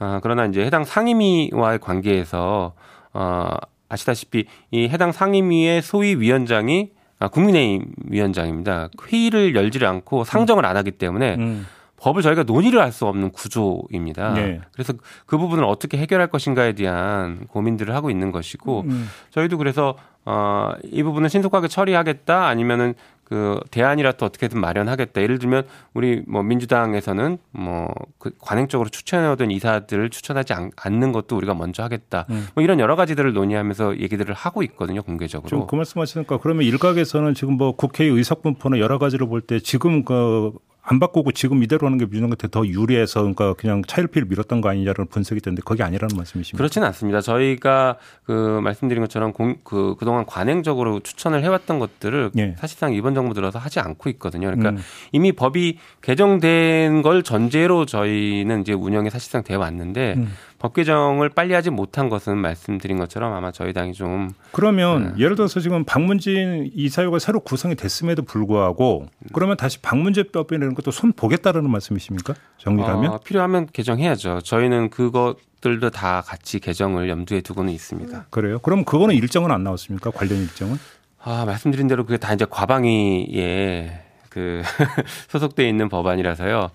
어, 0.00 0.20
그러나 0.22 0.46
이제 0.46 0.64
해당 0.64 0.84
상임위와의 0.84 1.80
관계에서 1.80 2.72
어, 3.12 3.50
아시다시피 3.90 4.46
이 4.70 4.88
해당 4.88 5.12
상임위의 5.12 5.82
소위 5.82 6.14
위원장이 6.14 6.92
아, 7.22 7.28
국민의힘 7.28 7.92
위원장입니다. 8.08 8.88
회의를 9.06 9.54
열지를 9.54 9.86
않고 9.86 10.24
상정을 10.24 10.66
안 10.66 10.76
하기 10.76 10.90
때문에 10.92 11.36
음. 11.36 11.66
법을 11.98 12.20
저희가 12.22 12.42
논의를 12.42 12.80
할 12.80 12.90
수 12.90 13.06
없는 13.06 13.30
구조입니다. 13.30 14.34
네. 14.34 14.60
그래서 14.72 14.92
그 15.24 15.38
부분을 15.38 15.62
어떻게 15.64 15.98
해결할 15.98 16.26
것인가에 16.26 16.72
대한 16.72 17.46
고민들을 17.46 17.94
하고 17.94 18.10
있는 18.10 18.32
것이고 18.32 18.80
음. 18.88 19.08
저희도 19.30 19.56
그래서 19.56 19.94
어, 20.24 20.72
이 20.84 21.02
부분은 21.04 21.28
신속하게 21.28 21.68
처리하겠다 21.68 22.46
아니면은 22.46 22.94
그 23.24 23.60
대안이라도 23.70 24.26
어떻게든 24.26 24.60
마련하겠다. 24.60 25.22
예를 25.22 25.38
들면 25.38 25.66
우리 25.94 26.22
뭐 26.26 26.42
민주당에서는 26.42 27.38
뭐 27.52 27.88
그 28.22 28.30
관행적으로 28.40 28.88
추천해오던 28.88 29.50
이사들을 29.50 30.10
추천하지 30.10 30.52
않, 30.52 30.70
는 30.92 31.10
것도 31.10 31.36
우리가 31.36 31.54
먼저 31.54 31.82
하겠다. 31.82 32.26
음. 32.30 32.46
뭐 32.54 32.62
이런 32.62 32.78
여러 32.78 32.94
가지들을 32.94 33.32
논의하면서 33.32 33.98
얘기들을 33.98 34.32
하고 34.32 34.62
있거든요 34.62 35.02
공개적으로. 35.02 35.48
지금 35.48 35.66
그 35.66 35.74
말씀하시니까 35.74 36.38
그러면 36.38 36.64
일각에서는 36.64 37.34
지금 37.34 37.56
뭐 37.56 37.74
국회 37.74 38.04
의석 38.04 38.42
분포나 38.42 38.78
여러 38.78 38.98
가지를 38.98 39.26
볼 39.26 39.40
때 39.42 39.58
지금 39.58 40.04
그 40.04 40.52
안 40.84 40.98
바꾸고 40.98 41.30
지금 41.30 41.62
이대로 41.62 41.86
하는 41.86 41.96
게 41.96 42.06
민주당한테 42.06 42.48
더 42.48 42.66
유리해서 42.66 43.20
그러니까 43.20 43.54
그냥 43.54 43.82
차일피일 43.86 44.26
밀었던 44.26 44.60
거 44.60 44.68
아니냐는 44.68 45.06
분석이 45.08 45.40
되는데 45.40 45.62
그게 45.64 45.84
아니라는 45.84 46.16
말씀이십니까? 46.16 46.56
그렇지는 46.56 46.88
않습니다. 46.88 47.20
저희가 47.20 47.98
그 48.24 48.60
말씀드린 48.64 49.00
것처럼 49.02 49.32
공, 49.32 49.56
그 49.62 49.94
그동안 49.98 50.26
관행적으로 50.26 50.98
추천을 50.98 51.44
해왔던 51.44 51.78
것들을 51.78 52.32
예. 52.36 52.56
사실상 52.58 52.94
이번 52.94 53.14
정부 53.14 53.32
들어서 53.32 53.60
하지 53.60 53.78
않고 53.78 54.10
있거든요. 54.10 54.48
그러니까 54.48 54.70
음. 54.70 54.78
이미 55.12 55.30
법이 55.30 55.78
개정된 56.00 57.02
걸 57.02 57.22
전제로 57.22 57.86
저희는 57.86 58.62
이제 58.62 58.72
운영이 58.72 59.10
사실상 59.10 59.44
되어 59.44 59.60
왔는데 59.60 60.14
음. 60.16 60.32
법 60.62 60.74
개정을 60.74 61.28
빨리 61.28 61.54
하지 61.54 61.70
못한 61.70 62.08
것은 62.08 62.38
말씀드린 62.38 62.96
것처럼 62.96 63.32
아마 63.32 63.50
저희 63.50 63.72
당이 63.72 63.94
좀 63.94 64.30
그러면 64.52 65.14
네. 65.16 65.24
예를 65.24 65.34
들어서 65.34 65.58
지금 65.58 65.82
박문진 65.82 66.70
이사회가 66.72 67.18
새로 67.18 67.40
구성이 67.40 67.74
됐음에도 67.74 68.22
불구하고 68.22 69.08
그러면 69.32 69.56
다시 69.56 69.80
박문재법이라는 69.80 70.74
것도 70.76 70.92
손 70.92 71.14
보겠다라는 71.14 71.68
말씀이십니까? 71.68 72.34
정리하면 72.58 73.10
어, 73.10 73.18
필요하면 73.18 73.66
개정해야죠. 73.72 74.42
저희는 74.42 74.90
그것들도 74.90 75.90
다 75.90 76.22
같이 76.24 76.60
개정을 76.60 77.08
염두에 77.08 77.40
두고는 77.40 77.72
있습니다. 77.72 78.26
그래요? 78.30 78.60
그럼 78.60 78.84
그거는 78.84 79.16
일정은 79.16 79.50
안 79.50 79.64
나왔습니까? 79.64 80.12
관련 80.12 80.38
일정은? 80.38 80.76
아 81.24 81.44
말씀드린 81.44 81.88
대로 81.88 82.04
그게 82.04 82.18
다 82.18 82.32
이제 82.34 82.46
과방위에 82.48 84.11
그 84.32 84.62
소속돼 85.28 85.68
있는 85.68 85.90
법안이라서요. 85.90 86.70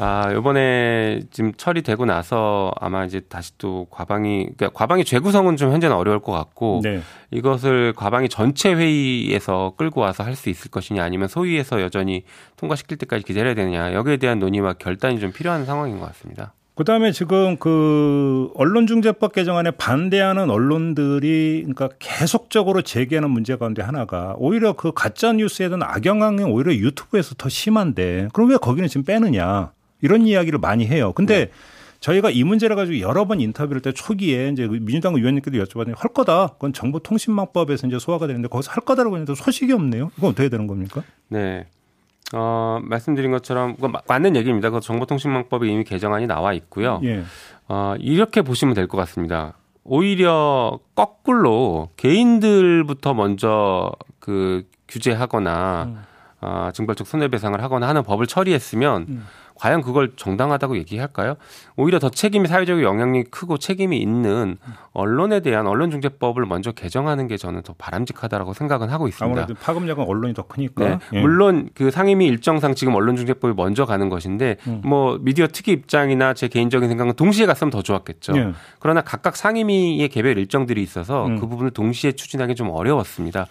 아, 0.00 0.32
요번에 0.32 1.22
지금 1.32 1.52
처리되고 1.54 2.04
나서 2.04 2.70
아마 2.80 3.04
이제 3.04 3.18
다시 3.18 3.58
또 3.58 3.88
과방위, 3.90 4.44
그러니까 4.56 4.68
과방위 4.68 5.04
재구성은 5.04 5.56
좀 5.56 5.72
현재는 5.72 5.96
어려울 5.96 6.20
것 6.20 6.30
같고 6.30 6.82
네. 6.84 7.00
이것을 7.32 7.94
과방위 7.96 8.28
전체 8.28 8.72
회의에서 8.72 9.74
끌고 9.76 10.00
와서 10.00 10.22
할 10.22 10.38
수 10.38 10.50
있을 10.50 10.70
것이냐 10.70 11.02
아니면 11.02 11.26
소위에서 11.26 11.82
여전히 11.82 12.22
통과시킬 12.58 12.96
때까지 12.96 13.24
기다려야 13.24 13.54
되느냐 13.54 13.92
여기에 13.92 14.18
대한 14.18 14.38
논의와 14.38 14.74
결단이 14.74 15.18
좀 15.18 15.32
필요한 15.32 15.64
상황인 15.66 15.98
것 15.98 16.06
같습니다. 16.06 16.54
그다음에 16.78 17.10
지금 17.10 17.56
그 17.56 18.52
언론중재법 18.54 19.32
개정안에 19.32 19.72
반대하는 19.72 20.48
언론들이 20.48 21.64
그러니까 21.64 21.88
계속적으로 21.98 22.82
제기하는 22.82 23.30
문제 23.30 23.56
가운데 23.56 23.82
하나가 23.82 24.36
오히려 24.38 24.74
그 24.74 24.92
가짜 24.94 25.32
뉴스에 25.32 25.70
대한 25.70 25.82
악영향이 25.82 26.44
오히려 26.44 26.72
유튜브에서 26.72 27.34
더 27.36 27.48
심한데 27.48 28.28
그럼 28.32 28.50
왜 28.50 28.56
거기는 28.56 28.88
지금 28.88 29.02
빼느냐? 29.02 29.72
이런 30.02 30.24
이야기를 30.24 30.60
많이 30.60 30.86
해요. 30.86 31.12
근데 31.16 31.46
네. 31.46 31.50
저희가 31.98 32.30
이 32.30 32.44
문제를 32.44 32.76
가지고 32.76 33.00
여러 33.00 33.26
번 33.26 33.40
인터뷰를 33.40 33.82
때 33.82 33.90
초기에 33.90 34.50
이제 34.50 34.68
민주당 34.68 35.16
의원님께도 35.16 35.58
여쭤봤는데 35.58 35.94
할 35.96 36.12
거다. 36.12 36.50
그건 36.52 36.72
정보통신망법에서 36.72 37.88
이제 37.88 37.98
소화가 37.98 38.28
되는데 38.28 38.46
거기서 38.46 38.70
할 38.70 38.84
거다라고 38.84 39.16
했는데 39.16 39.34
소식이 39.34 39.72
없네요. 39.72 40.12
이건 40.16 40.30
어떻게 40.30 40.48
되는 40.48 40.68
겁니까? 40.68 41.02
네. 41.26 41.66
어, 42.34 42.78
말씀드린 42.82 43.30
것처럼 43.30 43.76
맞는 44.06 44.36
얘기입니다. 44.36 44.70
그 44.70 44.80
정보통신망법이 44.80 45.70
이미 45.70 45.84
개정안이 45.84 46.26
나와 46.26 46.52
있고요. 46.52 47.00
예. 47.02 47.22
어, 47.68 47.94
이렇게 47.98 48.42
보시면 48.42 48.74
될 48.74 48.86
것 48.86 48.96
같습니다. 48.98 49.54
오히려 49.84 50.78
거꾸로 50.94 51.88
개인들부터 51.96 53.14
먼저 53.14 53.90
그 54.18 54.64
규제하거나 54.88 55.84
음. 55.88 56.02
어, 56.40 56.70
징벌적 56.72 57.06
손해배상을 57.06 57.60
하거나 57.62 57.88
하는 57.88 58.02
법을 58.02 58.26
처리했으면 58.26 59.06
음. 59.08 59.26
과연 59.58 59.82
그걸 59.82 60.12
정당하다고 60.16 60.76
얘기할까요? 60.78 61.36
오히려 61.76 61.98
더 61.98 62.10
책임이 62.10 62.48
사회적 62.48 62.82
영향력이 62.82 63.30
크고 63.30 63.58
책임이 63.58 63.98
있는 63.98 64.56
언론에 64.92 65.40
대한 65.40 65.66
언론중재법을 65.66 66.46
먼저 66.46 66.72
개정하는 66.72 67.26
게 67.26 67.36
저는 67.36 67.62
더 67.62 67.74
바람직하다라고 67.76 68.54
생각은 68.54 68.88
하고 68.88 69.08
있습니다. 69.08 69.40
아무래도 69.42 69.60
파급력은 69.60 70.04
언론이 70.04 70.34
더 70.34 70.42
크니까. 70.42 70.84
네. 70.84 70.98
예. 71.14 71.20
물론 71.20 71.70
그 71.74 71.90
상임위 71.90 72.26
일정상 72.26 72.74
지금 72.74 72.94
언론중재법이 72.94 73.54
먼저 73.54 73.84
가는 73.84 74.08
것인데 74.08 74.56
음. 74.66 74.82
뭐 74.84 75.18
미디어 75.20 75.48
특위 75.48 75.72
입장이나 75.72 76.34
제 76.34 76.48
개인적인 76.48 76.88
생각은 76.88 77.14
동시에 77.14 77.46
갔으면 77.46 77.70
더 77.70 77.82
좋았겠죠. 77.82 78.36
예. 78.36 78.52
그러나 78.78 79.00
각각 79.00 79.36
상임위의 79.36 80.08
개별 80.08 80.38
일정들이 80.38 80.82
있어서 80.82 81.26
음. 81.26 81.40
그 81.40 81.46
부분을 81.48 81.72
동시에 81.72 82.12
추진하기 82.12 82.54
좀 82.54 82.70
어려웠습니다. 82.70 83.46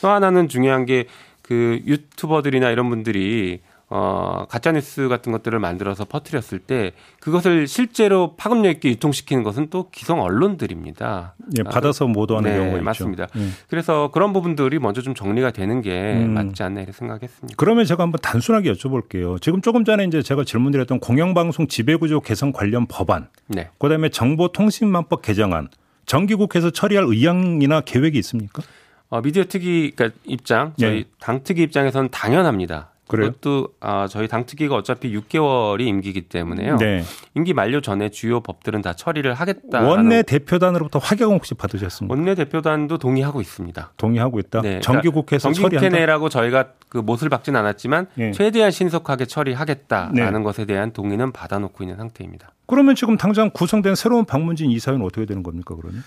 또 0.00 0.08
하나는 0.08 0.48
중요한 0.48 0.86
게 0.86 1.06
그 1.42 1.80
유튜버들이나 1.84 2.70
이런 2.70 2.88
분들이 2.88 3.60
어, 3.94 4.46
가짜뉴스 4.48 5.08
같은 5.08 5.32
것들을 5.32 5.58
만들어서 5.58 6.06
퍼뜨렸을 6.06 6.58
때 6.60 6.92
그것을 7.20 7.66
실제로 7.66 8.36
파급력 8.38 8.70
있게 8.76 8.88
유통시키는 8.88 9.42
것은 9.42 9.68
또 9.68 9.90
기성 9.90 10.22
언론들입니다. 10.22 11.34
예, 11.58 11.62
받아서 11.62 12.06
모도하는 12.06 12.50
네, 12.50 12.56
경우가 12.56 12.80
맞습니다. 12.80 13.24
있죠. 13.24 13.38
음. 13.38 13.54
그래서 13.68 14.10
그런 14.10 14.32
부분들이 14.32 14.78
먼저 14.78 15.02
좀 15.02 15.14
정리가 15.14 15.50
되는 15.50 15.82
게 15.82 16.14
음. 16.14 16.32
맞지 16.32 16.62
않나 16.62 16.80
이렇게 16.80 16.92
생각했습니다. 16.92 17.54
그러면 17.58 17.84
제가 17.84 18.02
한번 18.02 18.18
단순하게 18.22 18.72
여쭤볼게요. 18.72 19.38
지금 19.42 19.60
조금 19.60 19.84
전에 19.84 20.04
이제 20.04 20.22
제가 20.22 20.44
질문드렸던 20.44 20.98
공영방송 21.00 21.66
지배구조 21.66 22.22
개선 22.22 22.52
관련 22.52 22.86
법안, 22.86 23.28
네. 23.46 23.68
그다음에 23.78 24.08
정보통신망법 24.08 25.20
개정안, 25.20 25.68
정기국회에서 26.06 26.70
처리할 26.70 27.04
의향이나 27.06 27.82
계획이 27.82 28.18
있습니까? 28.20 28.62
어, 29.10 29.20
미디어 29.20 29.44
특위 29.44 29.90
그러니까 29.94 30.18
입장, 30.24 30.72
저희 30.78 31.00
네. 31.00 31.04
당 31.20 31.42
특위 31.44 31.62
입장에서는 31.64 32.08
당연합니다. 32.10 32.91
그것도 33.18 33.68
아, 33.80 34.06
저희 34.08 34.28
당 34.28 34.46
특위가 34.46 34.74
어차피 34.74 35.16
6개월이 35.16 35.86
임기이기 35.86 36.22
때문에요. 36.22 36.76
네. 36.76 37.02
임기 37.34 37.54
만료 37.54 37.80
전에 37.80 38.08
주요 38.08 38.40
법들은 38.40 38.82
다 38.82 38.92
처리를 38.94 39.34
하겠다. 39.34 39.82
원내 39.82 40.22
대표단으로부터 40.22 40.98
확인 40.98 41.26
혹시 41.26 41.54
받으셨습니까? 41.54 42.14
원내 42.14 42.34
대표단도 42.34 42.98
동의하고 42.98 43.40
있습니다. 43.40 43.92
동의하고 43.96 44.38
있다. 44.38 44.62
네. 44.62 44.80
정기국회에서 44.80 45.48
그러니까 45.48 45.62
처리한다. 45.62 45.80
정기국회 45.80 46.00
내라고 46.00 46.28
저희가 46.28 46.68
그 46.88 46.98
못을 46.98 47.28
박진 47.28 47.56
않았지만 47.56 48.06
네. 48.14 48.32
최대한 48.32 48.70
신속하게 48.70 49.26
처리하겠다라는 49.26 50.32
네. 50.32 50.42
것에 50.44 50.64
대한 50.64 50.92
동의는 50.92 51.32
받아놓고 51.32 51.82
있는 51.84 51.96
상태입니다. 51.96 52.52
그러면 52.66 52.94
지금 52.94 53.16
당장 53.16 53.50
구성된 53.52 53.94
새로운 53.94 54.24
방문진 54.24 54.70
이사회는 54.70 55.04
어떻게 55.04 55.26
되는 55.26 55.42
겁니까? 55.42 55.74
그러면? 55.74 56.02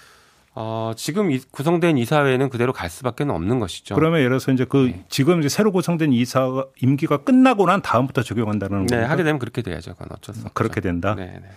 어, 0.57 0.93
지금 0.95 1.31
이, 1.31 1.39
구성된 1.51 1.97
이사회는 1.97 2.49
그대로 2.49 2.71
갈 2.71 2.89
수밖에 2.89 3.25
없는 3.25 3.59
것이죠. 3.59 3.93
그러면 3.93 4.19
예를 4.19 4.31
들어서 4.31 4.53
이제 4.53 4.63
그 4.63 4.91
네. 4.93 5.05
지금 5.09 5.39
이제 5.39 5.49
새로 5.49 5.73
구성된 5.73 6.13
이사 6.13 6.65
임기가 6.81 7.17
끝나고 7.17 7.65
난 7.65 7.81
다음부터 7.81 8.23
적용한다는 8.23 8.85
네, 8.85 8.95
겁니까? 8.95 9.11
하게 9.11 9.23
되면 9.23 9.37
그렇게 9.37 9.61
돼야죠. 9.61 9.93
그건 9.95 10.07
어쩔 10.11 10.33
수 10.33 10.41
없죠. 10.41 10.53
그렇게 10.53 10.79
된다. 10.79 11.13
네, 11.13 11.25
네. 11.25 11.49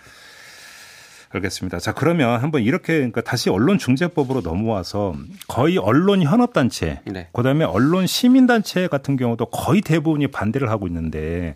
알겠습니다. 1.29 1.79
자, 1.79 1.93
그러면 1.93 2.41
한번 2.41 2.61
이렇게 2.63 2.95
그러니까 2.97 3.21
다시 3.21 3.49
언론중재법으로 3.49 4.41
넘어와서 4.41 5.15
거의 5.47 5.77
언론 5.77 6.21
현업단체, 6.21 7.01
네. 7.05 7.29
그다음에 7.31 7.63
언론 7.65 8.05
시민단체 8.05 8.87
같은 8.87 9.15
경우도 9.15 9.45
거의 9.45 9.81
대부분이 9.81 10.27
반대를 10.27 10.69
하고 10.69 10.87
있는데 10.87 11.55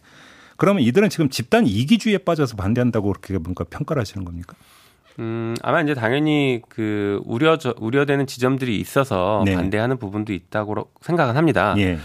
그러면 0.58 0.84
이들은 0.84 1.10
지금 1.10 1.30
집단 1.30 1.66
이기주의에 1.68 2.20
빠져서 2.20 2.56
반대한다고 2.56 3.12
그렇게 3.12 3.38
뭔가 3.38 3.66
평가를 3.66 4.00
하시는 4.00 4.24
겁니까? 4.24 4.56
음, 5.20 5.56
아마 5.62 5.82
이제 5.82 5.94
당연히 5.94 6.62
그 6.70 7.22
우려 7.26 7.58
우려되는 7.78 8.28
지점들이 8.28 8.80
있어서 8.80 9.44
네. 9.46 9.56
반대하는 9.56 9.98
부분도 9.98 10.34
있다고 10.34 10.90
생각은 11.02 11.38
합니다. 11.38 11.76
예. 11.78 11.98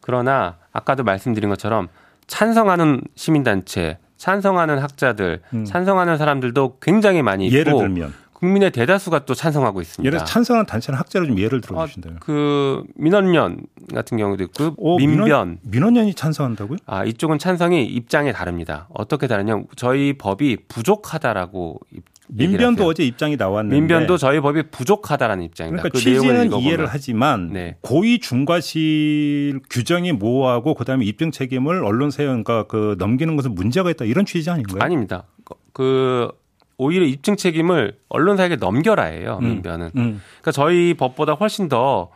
그러나 0.00 0.56
아까도 0.72 1.04
말씀드린 1.04 1.48
것처럼 1.48 1.88
찬성하는 2.26 3.02
시민단체, 3.14 3.98
찬성하는 4.16 4.78
학자들, 4.78 5.42
음. 5.54 5.64
찬성하는 5.64 6.16
사람들도 6.18 6.78
굉장히 6.80 7.22
많이 7.22 7.46
있고 7.46 7.56
예를 7.56 7.76
들면 7.76 8.12
국민의 8.32 8.70
대다수가 8.70 9.24
또 9.24 9.34
찬성하고 9.34 9.80
있습니다. 9.80 10.06
예를 10.06 10.18
들어 10.18 10.26
찬성하는 10.26 10.66
단체는 10.66 10.98
학자를 10.98 11.26
좀 11.26 11.38
예를 11.38 11.60
들어 11.62 11.86
주신다면. 11.86 12.18
아, 12.18 12.20
그 12.22 12.84
민원연 12.94 13.60
같은 13.94 14.18
경우도 14.18 14.44
있고 14.44 14.74
오, 14.76 14.98
민변. 14.98 15.58
민원, 15.62 15.96
연이 15.96 16.12
찬성한다고요? 16.12 16.78
아, 16.84 17.04
이쪽은 17.04 17.38
찬성이 17.38 17.86
입장이 17.86 18.32
다릅니다. 18.32 18.88
어떻게 18.92 19.26
다르냐? 19.26 19.62
저희 19.76 20.12
법이 20.18 20.58
부족하다라고 20.68 21.80
민변도 22.28 22.84
어제 22.86 23.04
입장이 23.04 23.36
나왔는데 23.36 23.76
민변도 23.76 24.16
저희 24.18 24.40
법이 24.40 24.64
부족하다라는 24.70 25.44
입장입니다. 25.44 25.82
그러니까 25.82 25.96
그 25.96 26.02
취지는 26.02 26.52
이해를 26.60 26.86
하지만 26.86 27.52
네. 27.52 27.76
고의 27.80 28.18
중과실 28.18 29.60
규정이 29.70 30.12
모호하고 30.12 30.74
그다음에 30.74 31.04
입증 31.04 31.30
책임을 31.30 31.84
언론사에 31.84 32.26
그러니까 32.26 32.64
그 32.64 32.96
넘기는 32.98 33.34
것은 33.36 33.54
문제가 33.54 33.90
있다 33.90 34.04
이런 34.04 34.24
취지 34.26 34.50
아닌가요? 34.50 34.78
아닙니다. 34.82 35.24
그 35.72 36.30
오히려 36.78 37.06
입증 37.06 37.36
책임을 37.36 37.96
언론사에게 38.08 38.56
넘겨라예요. 38.56 39.38
음. 39.42 39.48
민변은. 39.48 39.90
음. 39.96 40.20
그러니까 40.40 40.52
저희 40.52 40.94
법보다 40.94 41.32
훨씬 41.34 41.68
더 41.68 42.10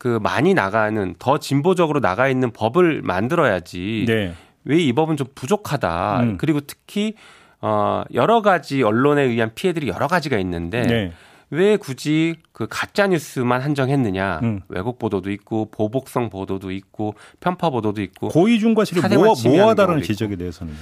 그 0.00 0.18
많이 0.22 0.54
나가는 0.54 1.14
더 1.18 1.36
진보적으로 1.36 2.00
나가 2.00 2.30
있는 2.30 2.52
법을 2.52 3.02
만들어야지. 3.02 4.06
네. 4.08 4.32
왜이 4.64 4.94
법은 4.94 5.18
좀 5.18 5.26
부족하다. 5.34 6.20
음. 6.22 6.36
그리고 6.38 6.60
특히 6.60 7.16
어, 7.60 8.02
여러 8.14 8.42
가지 8.42 8.82
언론에 8.82 9.22
의한 9.22 9.52
피해들이 9.54 9.88
여러 9.88 10.06
가지가 10.06 10.38
있는데 10.38 10.82
네. 10.82 11.12
왜 11.50 11.76
굳이 11.76 12.36
그 12.52 12.66
가짜 12.70 13.06
뉴스만 13.08 13.60
한정했느냐? 13.60 14.40
음. 14.42 14.60
왜곡 14.68 14.98
보도도 14.98 15.30
있고 15.32 15.68
보복성 15.70 16.30
보도도 16.30 16.70
있고 16.70 17.14
편파 17.40 17.70
보도도 17.70 18.02
있고 18.02 18.28
고의중과 18.28 18.84
실이 18.84 19.00
사생활 19.00 19.24
모호, 19.24 19.34
침해하는 19.34 19.62
모호하다는 19.62 19.88
경우도 19.94 20.06
지적에 20.06 20.36
대해서는 20.36 20.72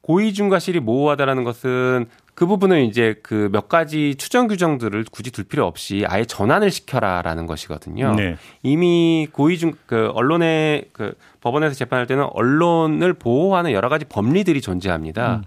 고의중과 0.00 0.58
실이 0.58 0.80
모호하다라는 0.80 1.44
것은 1.44 2.06
그 2.34 2.46
부분은 2.46 2.84
이제 2.86 3.14
그 3.22 3.48
몇 3.52 3.68
가지 3.68 4.16
추정 4.16 4.48
규정들을 4.48 5.04
굳이 5.12 5.30
둘 5.30 5.44
필요 5.44 5.64
없이 5.66 6.04
아예 6.08 6.24
전환을 6.24 6.72
시켜라라는 6.72 7.46
것이거든요. 7.46 8.14
네. 8.16 8.36
이미 8.64 9.28
고의중 9.30 9.74
그 9.86 10.10
언론의 10.14 10.86
그 10.92 11.14
법원에서 11.40 11.74
재판할 11.76 12.06
때는 12.08 12.26
언론을 12.32 13.12
보호하는 13.14 13.70
여러 13.70 13.88
가지 13.88 14.04
법리들이 14.06 14.60
존재합니다. 14.60 15.36
음. 15.36 15.42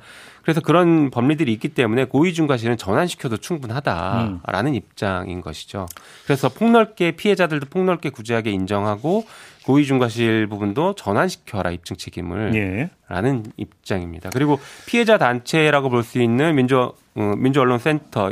그래서 0.46 0.62
그런 0.62 1.10
법리들이 1.10 1.52
있기 1.54 1.70
때문에 1.70 2.06
고의중과실은 2.06 2.78
전환시켜도 2.78 3.38
음. 3.38 3.42
충분하다라는 3.42 4.75
입장인 4.75 5.42
것이죠. 5.42 5.88
그래서 6.25 6.50
폭넓게 6.50 7.14
피해자들도 7.14 7.66
폭넓게 7.72 8.12
구제하게 8.12 8.52
인정하고 8.52 9.25
고의중과실 9.66 10.46
부분도 10.46 10.94
전환시켜라 10.94 11.72
입증 11.72 11.96
책임을 11.96 12.54
예. 12.54 12.90
라는 13.08 13.44
입장입니다. 13.58 14.30
그리고 14.32 14.60
피해자 14.86 15.18
단체라고 15.18 15.90
볼 15.90 16.04
수 16.04 16.22
있는 16.22 16.56
민주 16.56 16.94
어, 17.16 17.34
민주언론센터 17.38 18.32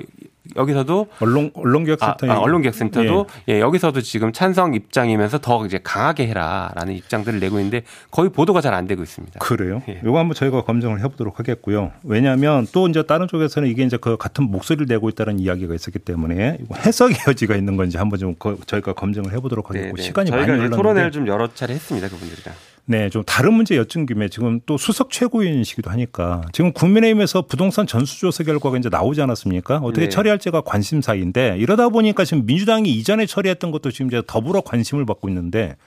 여기서도 0.56 1.08
언론 1.20 1.52
언론개혁센터 1.54 2.28
아, 2.28 2.34
아, 2.34 2.40
언론개혁센터도 2.40 3.28
예. 3.50 3.60
여기서도 3.62 4.02
지금 4.02 4.32
찬성 4.34 4.74
입장이면서 4.74 5.40
더 5.40 5.66
이제 5.66 5.80
강하게 5.84 6.28
해라라는 6.28 6.94
입장들을 6.96 7.40
내고 7.40 7.58
있는데 7.60 7.84
거의 8.12 8.30
보도가 8.30 8.60
잘 8.62 8.74
안 8.74 8.88
되고 8.88 9.04
있습니다. 9.04 9.40
그래요. 9.40 9.84
예. 9.88 10.02
이거 10.04 10.18
한번 10.18 10.34
저희가 10.34 10.64
검증을 10.64 11.00
해보도록 11.02 11.38
하겠고요. 11.40 11.92
왜냐하면 12.04 12.66
또 12.74 12.88
이제 12.88 13.04
다른 13.04 13.28
쪽에서는 13.28 13.70
이게 13.70 13.84
이제 13.84 13.98
그 13.98 14.18
같은 14.18 14.46
목소리를 14.46 14.88
내고 14.90 15.10
있다는 15.10 15.40
이야기가 15.40 15.76
있었기 15.76 16.00
때문에 16.00 16.58
해석의 16.86 17.16
여지가 17.28 17.56
있는 17.56 17.78
건지 17.78 17.98
한번 17.98 18.18
좀 18.20 18.36
그- 18.40 18.58
저희가 18.66 18.94
검증을 18.94 19.32
해보도록 19.34 19.70
하겠고 19.70 19.98
시간이 19.98 20.32
많이 20.32 20.42
네, 20.42 20.48
저희가 20.48 20.54
이제 20.56 20.66
흘렀는데 20.66 20.76
토론회를 20.76 21.12
좀 21.12 21.28
여러 21.28 21.48
차례 21.54 21.76
했습니다 21.76 22.08
그분들이랑. 22.10 22.56
네, 22.86 23.10
좀 23.10 23.24
다른 23.24 23.54
문제 23.54 23.78
여쭌 23.78 24.06
김에 24.06 24.28
지금 24.28 24.60
또 24.66 24.78
수석 24.78 25.10
최고위원이시기도 25.10 25.90
하니까 25.90 26.42
지금 26.52 26.74
국민의힘에서 26.74 27.44
부동산 27.44 27.88
전수조사 27.88 28.44
결과가 28.44 28.78
이제 28.78 28.90
나오지 28.90 29.22
않았습니까? 29.22 29.78
어떻게 29.78 30.08
네. 30.08 30.10
처리할지가 30.10 30.62
관심사인데 30.62 31.56
이러다 31.60 31.90
보니까 31.90 32.26
지금 32.26 32.46
민주당이 32.46 32.90
이전에 32.90 33.26
처리했던 33.26 33.72
것도 33.72 33.92
지금 33.92 34.08
이제 34.08 34.22
더불어 34.28 34.62
관심을 34.62 35.06
받고 35.06 35.30
있는데 35.30 35.78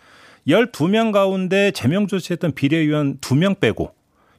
12명 0.48 1.12
가운데 1.12 1.70
제명 1.72 2.06
조치했던 2.06 2.52
비례의원 2.52 3.18
2명 3.18 3.60
빼고 3.60 3.92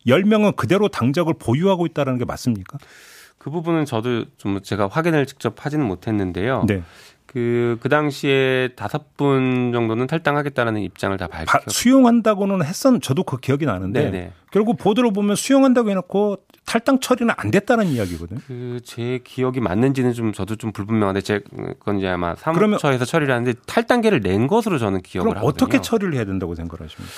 10명은 0.07 0.55
그대로 0.55 0.87
당적을 0.87 1.35
보유하고 1.37 1.85
있다는 1.85 2.17
게 2.17 2.25
맞습니까? 2.25 2.79
그 3.37 3.51
부분은 3.51 3.85
저도 3.85 4.25
좀 4.37 4.61
제가 4.61 4.87
확인을 4.87 5.27
직접 5.27 5.63
하지는 5.63 5.85
못했는데요. 5.85 6.65
네. 6.67 6.81
그, 7.37 7.77
그 7.81 7.87
당시에 7.89 8.69
다섯 8.75 9.15
분 9.15 9.71
정도는 9.71 10.07
탈당하겠다는 10.07 10.81
입장을 10.81 11.15
다 11.17 11.27
바- 11.27 11.45
밝혔 11.45 11.69
수용한다고는 11.69 12.65
했었 12.65 12.99
저도 12.99 13.21
그 13.21 13.37
기억이 13.37 13.65
나는데 13.67 14.05
네네. 14.05 14.31
결국 14.49 14.77
보도를 14.79 15.13
보면 15.13 15.35
수용한다고 15.35 15.91
해놓고 15.91 16.37
탈당 16.65 16.99
처리는 16.99 17.31
안 17.37 17.51
됐다는 17.51 17.85
이야기거든요. 17.87 18.39
그 18.47 18.79
제 18.83 19.19
기억이 19.23 19.59
맞는지는 19.59 20.13
좀 20.13 20.33
저도 20.33 20.55
좀 20.55 20.71
불분명한데 20.71 21.21
제 21.21 21.41
그건 21.79 21.99
이제 21.99 22.07
아마 22.07 22.33
사무처에서 22.33 23.05
처리를 23.05 23.31
하는데 23.33 23.53
탈당계를 23.67 24.21
낸 24.21 24.47
것으로 24.47 24.79
저는 24.79 25.01
기억을 25.03 25.29
그럼 25.29 25.37
하거든요. 25.43 25.47
어떻게 25.67 25.79
처리를 25.81 26.15
해야 26.15 26.25
된다고 26.25 26.55
생각하십니까? 26.55 27.11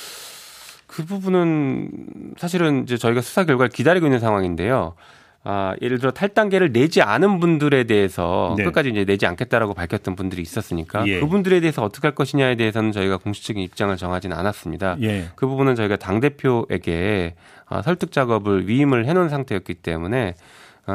그 0.87 1.05
부분은 1.05 1.91
사실은 2.37 2.83
이제 2.83 2.97
저희가 2.97 3.21
수사 3.21 3.45
결과를 3.45 3.69
기다리고 3.69 4.05
있는 4.07 4.19
상황인데요. 4.19 4.95
아, 5.43 5.73
예를 5.81 5.99
들어 5.99 6.11
탈당계를 6.11 6.73
내지 6.73 7.01
않은 7.01 7.39
분들에 7.39 7.85
대해서 7.85 8.55
네. 8.57 8.65
끝까지 8.65 8.89
이제 8.89 9.05
내지 9.05 9.25
않겠다라고 9.25 9.73
밝혔던 9.73 10.15
분들이 10.15 10.41
있었으니까 10.41 11.07
예. 11.07 11.21
그분들에 11.21 11.61
대해서 11.61 11.81
어떻게 11.81 12.07
할 12.07 12.15
것이냐에 12.15 12.55
대해서는 12.55 12.91
저희가 12.91 13.17
공식적인 13.17 13.63
입장을 13.63 13.95
정하지는 13.95 14.35
않았습니다. 14.35 14.97
예. 15.01 15.29
그 15.35 15.47
부분은 15.47 15.75
저희가 15.75 15.95
당 15.95 16.19
대표에게 16.19 17.35
아, 17.67 17.81
설득 17.81 18.11
작업을 18.11 18.67
위임을 18.67 19.05
해놓은 19.05 19.29
상태였기 19.29 19.75
때문에 19.75 20.29
아, 20.29 20.33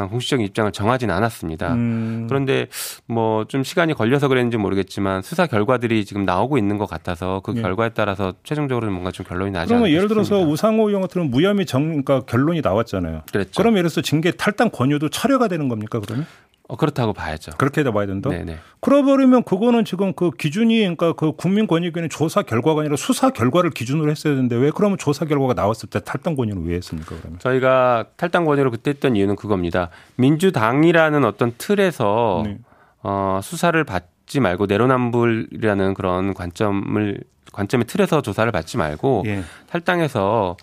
공식적인 0.08 0.44
입장을 0.46 0.70
정하지는 0.72 1.14
않았습니다. 1.14 1.74
음, 1.74 2.26
그런데 2.28 2.66
뭐 3.06 3.44
좀 3.54 3.62
시간이 3.62 3.94
걸려서 3.94 4.28
그랬는지 4.28 4.56
모르겠지만 4.56 5.22
수사 5.22 5.46
결과들이 5.46 6.04
지금 6.04 6.24
나오고 6.24 6.58
있는 6.58 6.78
것 6.78 6.86
같아서 6.86 7.40
그 7.44 7.54
예. 7.56 7.62
결과에 7.62 7.90
따라서 7.90 8.32
최종적으로 8.42 8.90
뭔가 8.90 9.10
좀 9.10 9.24
결론이 9.26 9.50
나지 9.52 9.68
그러면 9.68 9.90
예를 9.90 10.08
들어서 10.08 10.24
싶습니다. 10.36 10.50
우상호 10.50 10.88
의원 10.88 11.02
같은 11.02 11.30
무혐의 11.30 11.66
정 11.66 11.84
그러니까 11.88 12.20
결론이 12.20 12.60
나왔잖아요. 12.62 13.22
그랬죠. 13.30 13.52
그럼 13.56 13.74
예를 13.74 13.90
들어서 13.90 14.00
징계 14.02 14.30
탈당 14.32 14.70
권유도 14.70 15.08
철회가 15.10 15.48
되는 15.48 15.68
겁니까 15.68 16.00
그러면? 16.00 16.26
어, 16.66 16.76
그렇다고 16.76 17.12
봐야죠. 17.12 17.52
그렇게 17.58 17.82
봐야 17.84 18.06
된다. 18.06 18.30
네네. 18.30 18.58
그러버리면 18.80 19.42
그거는 19.42 19.84
지금 19.84 20.14
그 20.14 20.30
기준이 20.30 20.80
그러니까 20.80 21.12
그 21.12 21.32
국민권익위는 21.32 22.08
조사 22.08 22.42
결과가 22.42 22.80
아니라 22.80 22.96
수사 22.96 23.30
결과를 23.30 23.70
기준으로 23.70 24.10
했어야 24.10 24.34
되는데 24.34 24.56
왜 24.56 24.70
그러면 24.74 24.96
조사 24.96 25.26
결과가 25.26 25.52
나왔을 25.52 25.90
때 25.90 26.00
탈당 26.00 26.36
권유는 26.36 26.64
왜 26.64 26.76
했습니까 26.76 27.16
그러면? 27.20 27.38
저희가 27.38 28.06
탈당 28.16 28.46
권유를 28.46 28.70
그때 28.70 28.90
했던 28.90 29.14
이유는 29.14 29.36
그겁니다. 29.36 29.90
민주당이라는 30.16 31.24
어떤 31.26 31.52
틀에서 31.58 32.42
네. 32.46 32.58
어, 33.02 33.40
수사를 33.42 33.82
받지 33.84 34.40
말고 34.40 34.64
내로남불이라는 34.64 35.92
그런 35.92 36.32
관점을 36.32 37.20
관점의 37.52 37.84
틀에서 37.86 38.22
조사를 38.22 38.50
받지 38.50 38.78
말고 38.78 39.24
예. 39.26 39.44
탈당해서 39.68 40.56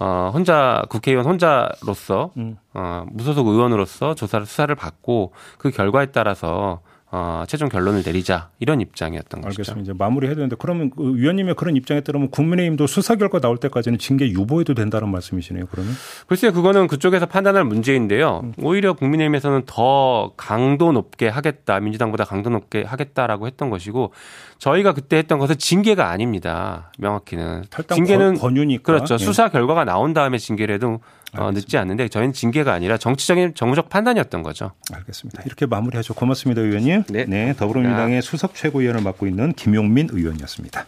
어, 0.00 0.30
혼자 0.32 0.84
국회의원 0.88 1.26
혼자로서 1.26 2.30
음. 2.36 2.56
어, 2.74 3.04
무소속 3.10 3.48
의원으로서 3.48 4.14
조사를 4.14 4.46
수사를 4.46 4.72
받고 4.74 5.32
그 5.58 5.70
결과에 5.70 6.06
따라서 6.06 6.80
어, 7.10 7.44
최종 7.48 7.70
결론을 7.70 8.02
내리자 8.04 8.50
이런 8.58 8.82
입장이었던 8.82 9.40
것이죠. 9.40 9.60
알겠습니다. 9.62 9.80
이제 9.82 9.92
마무리해야 9.98 10.34
되는데 10.34 10.56
그러면 10.58 10.90
그 10.90 11.14
위원님의 11.16 11.54
그런 11.54 11.74
입장에 11.74 12.02
따르면 12.02 12.30
국민의힘도 12.30 12.86
수사 12.86 13.16
결과 13.16 13.40
나올 13.40 13.56
때까지는 13.56 13.98
징계 13.98 14.28
유보해도 14.30 14.74
된다는 14.74 15.08
말씀이시네요. 15.08 15.66
그러면? 15.70 15.94
글쎄요, 16.26 16.52
그거는 16.52 16.86
그쪽에서 16.86 17.24
판단할 17.24 17.64
문제인데요. 17.64 18.40
음. 18.44 18.52
오히려 18.62 18.92
국민의힘에서는 18.92 19.62
더 19.64 20.32
강도 20.36 20.92
높게 20.92 21.28
하겠다, 21.28 21.80
민주당보다 21.80 22.24
강도 22.24 22.50
높게 22.50 22.82
하겠다라고 22.82 23.46
했던 23.46 23.70
것이고, 23.70 24.12
저희가 24.58 24.92
그때 24.92 25.16
했던 25.16 25.38
것은 25.38 25.56
징계가 25.56 26.10
아닙니다. 26.10 26.92
명확히는 26.98 27.64
징계는 27.94 28.34
권- 28.34 28.54
권유니까. 28.54 28.82
그렇죠. 28.82 29.14
예. 29.14 29.18
수사 29.18 29.48
결과가 29.48 29.84
나온 29.84 30.12
다음에 30.12 30.36
징계를 30.36 30.74
해도 30.74 31.00
어, 31.36 31.50
늦지 31.52 31.76
않는데 31.76 32.08
저희는 32.08 32.32
징계가 32.32 32.72
아니라 32.72 32.96
정치적인 32.96 33.54
정무적 33.54 33.88
판단이었던 33.88 34.42
거죠. 34.42 34.72
알겠습니다. 34.92 35.42
이렇게 35.44 35.66
마무리하죠. 35.66 36.14
고맙습니다, 36.14 36.62
의원님. 36.62 37.04
네. 37.08 37.54
더불어민주당의 37.54 38.22
수석 38.22 38.54
최고위원을 38.54 39.02
맡고 39.02 39.26
있는 39.26 39.52
김용민 39.52 40.08
의원이었습니다. 40.10 40.86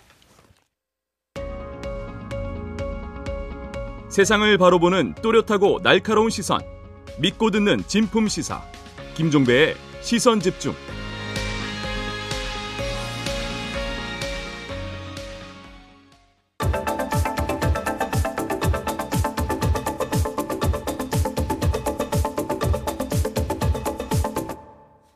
세상을 4.09 4.59
바로 4.59 4.81
보는 4.81 5.15
또렷하고 5.23 5.81
날카로운 5.83 6.31
시선 6.31 6.61
믿고 7.19 7.51
듣는 7.51 7.85
진품 7.87 8.27
시사 8.27 8.61
김종배의 9.15 9.77
시선 10.01 10.41
집중 10.41 10.75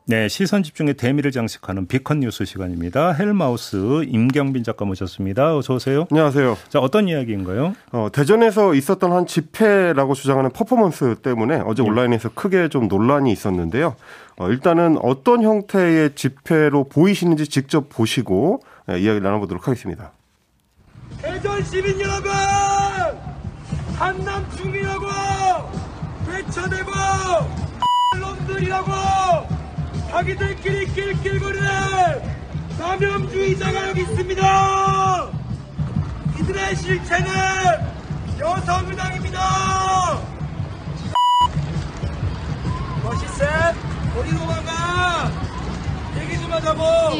네, 0.07 0.27
시선 0.27 0.61
집중의 0.61 0.93
대미를 0.93 1.31
장식하는 1.31 1.87
비컨 1.87 2.19
뉴스 2.19 2.45
시간입니다. 2.45 3.11
헬마우스 3.13 4.03
임경빈 4.03 4.63
작가 4.63 4.85
모셨습니다. 4.85 5.57
어서 5.57 5.73
오세요. 5.73 6.05
안녕하세요. 6.11 6.57
자, 6.69 6.77
어떤 6.77 7.07
이야기인가요? 7.07 7.75
어, 7.91 8.09
대전에서 8.13 8.75
있었던 8.75 9.11
한 9.11 9.25
집회라고 9.25 10.13
주장하는 10.13 10.51
퍼포먼스 10.51 11.15
때문에 11.15 11.59
어제 11.65 11.81
예. 11.81 11.87
온라인에서 11.87 12.29
크게 12.35 12.69
좀 12.69 12.87
논란이 12.87 13.31
있었는데요. 13.31 13.95
어, 14.37 14.49
일단은 14.49 14.99
어떤 15.01 15.41
형태의 15.41 16.13
집회로 16.13 16.83
보이시는지 16.83 17.47
직접 17.47 17.89
보시고 17.89 18.61
예, 18.91 18.99
이야기를 18.99 19.23
나눠보도록 19.23 19.67
하겠습니다. 19.67 20.11
대전 21.19 21.63
시민 21.63 21.99
여러분! 21.99 22.31
한남 23.95 24.45
중이라고! 24.55 25.07
외쳐대고! 26.29 26.91
놈들이라고! 28.19 29.64
자기들끼리 30.15 30.85
낄낄거리는 30.93 31.67
사명주의자가 32.77 33.89
여기 33.89 34.01
있습니다! 34.03 35.31
이들의 36.39 36.75
실체는 36.77 37.31
여성의당입니다! 38.39 39.39
멋있어? 43.03 43.45
어디로 44.17 44.39
가가? 44.47 45.31
얘기 46.21 46.39
좀 46.39 46.49
하자고! 46.49 47.15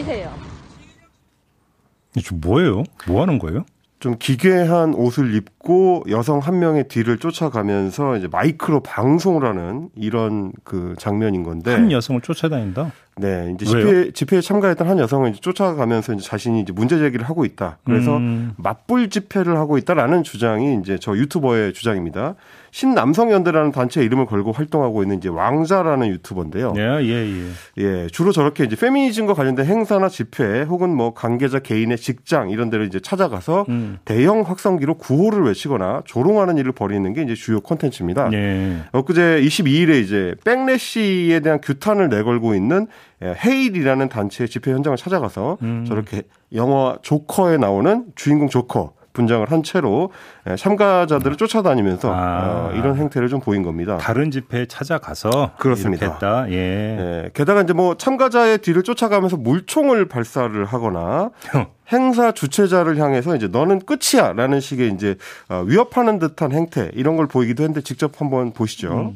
이게 2.15 2.33
뭐예요? 2.35 2.83
뭐 3.07 3.23
하는 3.23 3.37
거예요? 3.39 3.65
좀 4.05 4.17
기괴한 4.19 4.93
옷을 4.93 5.33
입고 5.33 6.03
여성 6.11 6.37
한 6.37 6.59
명의 6.59 6.87
뒤를 6.87 7.17
쫓아가면서 7.17 8.17
이제 8.17 8.27
마이크로 8.27 8.83
방송을 8.83 9.43
하는 9.43 9.89
이런 9.95 10.51
그 10.63 10.93
장면인 10.99 11.41
건데 11.41 11.71
한 11.73 11.91
여성을 11.91 12.21
쫓아다닌다? 12.21 12.91
네, 13.17 13.53
이제? 13.55 13.65
집회 13.65 14.11
집회에 14.11 14.41
참가했던 14.41 14.87
한 14.89 14.99
여성은 14.99 15.31
이제 15.31 15.39
쫓아가면서 15.39 16.13
이제 16.13 16.23
자신이 16.23 16.59
이제 16.59 16.73
문제 16.73 16.97
제기를 16.97 17.25
하고 17.25 17.45
있다. 17.45 17.77
그래서 17.85 18.17
음. 18.17 18.53
맞불 18.57 19.09
집회를 19.09 19.57
하고 19.57 19.77
있다라는 19.77 20.23
주장이 20.23 20.79
이제 20.81 20.97
저 20.99 21.15
유튜버의 21.15 21.73
주장입니다. 21.73 22.35
신남성 22.75 23.31
연대라는 23.31 23.71
단체 23.71 24.03
이름을 24.03 24.25
걸고 24.25 24.51
활동하고 24.51 25.01
있는 25.01 25.15
이제 25.15 25.29
왕자라는 25.29 26.07
유튜버인데요. 26.07 26.73
예, 26.75 26.81
예, 27.03 27.07
예. 27.07 27.51
예, 27.77 28.07
주로 28.07 28.33
저렇게 28.33 28.65
이제 28.65 28.75
페미니즘과 28.75 29.33
관련된 29.33 29.65
행사나 29.65 30.09
집회 30.09 30.63
혹은 30.63 30.93
뭐 30.93 31.13
관계자 31.13 31.59
개인의 31.59 31.97
직장 31.97 32.49
이런 32.49 32.69
데를 32.69 32.85
이제 32.85 32.99
찾아가서 32.99 33.65
음. 33.69 33.99
대형 34.03 34.41
확성기로 34.41 34.95
구호를 34.95 35.43
외치거나 35.43 36.01
조롱하는 36.03 36.57
일을 36.57 36.73
벌이는 36.73 37.13
게 37.13 37.21
이제 37.21 37.33
주요 37.33 37.61
콘텐츠입니다. 37.61 38.29
예. 38.33 38.79
엊그제 38.91 39.39
22일에 39.41 40.03
이제 40.03 40.35
백래시에 40.43 41.39
대한 41.39 41.61
규탄을 41.61 42.09
내걸고 42.09 42.55
있는 42.55 42.87
예, 42.87 43.04
헤일이라는 43.23 44.09
단체의 44.09 44.49
집회 44.49 44.71
현장을 44.71 44.97
찾아가서 44.97 45.57
음. 45.61 45.85
저렇게 45.87 46.23
영화 46.53 46.97
조커에 47.01 47.57
나오는 47.57 48.05
주인공 48.15 48.49
조커 48.49 48.93
분장을 49.15 49.49
한 49.49 49.63
채로 49.63 50.11
예, 50.47 50.55
참가자들을 50.55 51.37
쫓아다니면서 51.37 52.13
아. 52.13 52.69
어, 52.69 52.71
이런 52.75 52.97
행태를 52.97 53.29
좀 53.29 53.39
보인 53.39 53.63
겁니다. 53.63 53.97
다른 53.97 54.29
집회에 54.29 54.67
찾아가서 54.67 55.53
그렇습니다. 55.57 56.11
했다. 56.11 56.45
예. 56.49 56.55
예, 56.55 57.29
게다가 57.33 57.61
이제 57.61 57.73
뭐 57.73 57.95
참가자의 57.95 58.59
뒤를 58.59 58.83
쫓아가면서 58.83 59.37
물총을 59.37 60.07
발사를 60.07 60.63
하거나 60.65 61.31
행사 61.91 62.31
주최자를 62.31 62.97
향해서 62.97 63.35
이제 63.35 63.47
너는 63.47 63.79
끝이야라는 63.79 64.59
식의 64.59 64.91
이제 64.93 65.15
어, 65.49 65.63
위협하는 65.65 66.19
듯한 66.19 66.51
행태 66.51 66.91
이런 66.93 67.15
걸 67.15 67.27
보이기도 67.27 67.63
했는데 67.63 67.81
직접 67.81 68.21
한번 68.21 68.51
보시죠. 68.51 69.13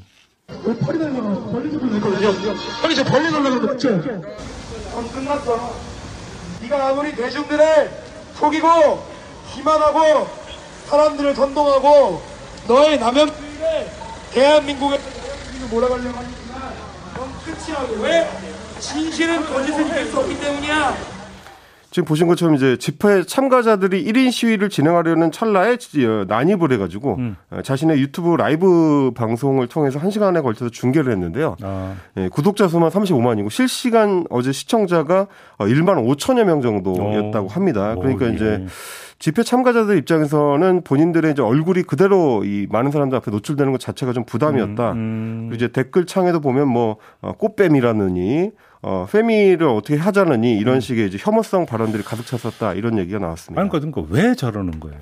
왜 0.63 0.75
벌이 0.77 0.99
달라고 0.99 1.51
벌리 1.51 1.71
좀 1.71 1.95
있거든요. 1.95 2.29
형이 2.81 2.95
저 2.95 3.03
벌리 3.03 3.31
달라고 3.31 3.59
그랬죠? 3.61 3.89
넌 3.91 5.11
끝났어. 5.11 5.73
네가 6.61 6.87
아무리 6.89 7.15
대중들을 7.15 7.91
속이고 8.35 9.03
기만하고 9.53 10.27
사람들을 10.87 11.35
선동하고 11.35 12.21
너의 12.67 12.99
남용들을 12.99 13.91
대한민국에 14.31 14.99
몰아가려고 15.69 16.17
하니까 16.17 16.73
넌 17.15 17.31
끝이라고. 17.45 17.93
왜? 18.01 18.29
진실은 18.79 19.45
거짓을 19.45 19.87
이길 19.87 20.07
수 20.11 20.19
없기 20.19 20.39
때문이야. 20.39 21.18
지금 21.91 22.05
보신 22.05 22.27
것처럼 22.27 22.53
이제 22.55 22.77
집회 22.77 23.23
참가자들이 23.23 24.05
1인 24.05 24.31
시위를 24.31 24.69
진행하려는 24.69 25.31
찰나에 25.31 25.77
지- 25.77 26.05
어, 26.05 26.23
난입을 26.27 26.71
해가지고 26.73 27.15
음. 27.17 27.35
어, 27.49 27.61
자신의 27.63 27.99
유튜브 27.99 28.35
라이브 28.35 29.11
방송을 29.15 29.67
통해서 29.67 29.99
1시간에 29.99 30.43
걸쳐서 30.43 30.69
중계를 30.69 31.11
했는데요. 31.11 31.55
아, 31.63 31.95
예, 32.17 32.29
구독자 32.29 32.67
수만 32.67 32.89
35만이고 32.91 33.49
실시간 33.49 34.25
어제 34.29 34.51
시청자가 34.51 35.25
어, 35.57 35.65
1만 35.65 36.05
5천여 36.15 36.43
명 36.43 36.61
정도였다고 36.61 37.47
오. 37.47 37.49
합니다. 37.49 37.95
그러니까 37.95 38.25
오, 38.25 38.29
예. 38.29 38.33
이제 38.33 38.65
집회 39.17 39.41
참가자들 39.43 39.97
입장에서는 39.97 40.83
본인들의 40.83 41.31
이제 41.33 41.41
얼굴이 41.41 41.83
그대로 41.83 42.43
이 42.45 42.67
많은 42.69 42.91
사람들 42.91 43.17
앞에 43.17 43.31
노출되는 43.31 43.71
것 43.71 43.79
자체가 43.81 44.13
좀 44.13 44.23
부담이었다. 44.25 44.91
음, 44.93 45.47
그리고 45.49 45.55
이제 45.55 45.67
댓글 45.73 46.05
창에도 46.05 46.39
보면 46.39 46.67
뭐 46.69 46.97
어, 47.21 47.33
꽃뱀이라느니 47.33 48.51
어, 48.81 49.07
페미를 49.11 49.67
어떻게 49.67 49.97
하자느니 49.97 50.57
이런 50.57 50.79
식의 50.79 51.07
이제 51.07 51.17
혐오성 51.19 51.65
발언들이 51.65 52.03
가득 52.03 52.25
찼었다 52.25 52.73
이런 52.73 52.97
얘기가 52.97 53.19
나왔습니다. 53.19 53.61
아니, 53.61 53.69
그러니까 53.69 54.03
왜 54.09 54.35
저러는 54.35 54.79
거예요? 54.79 54.99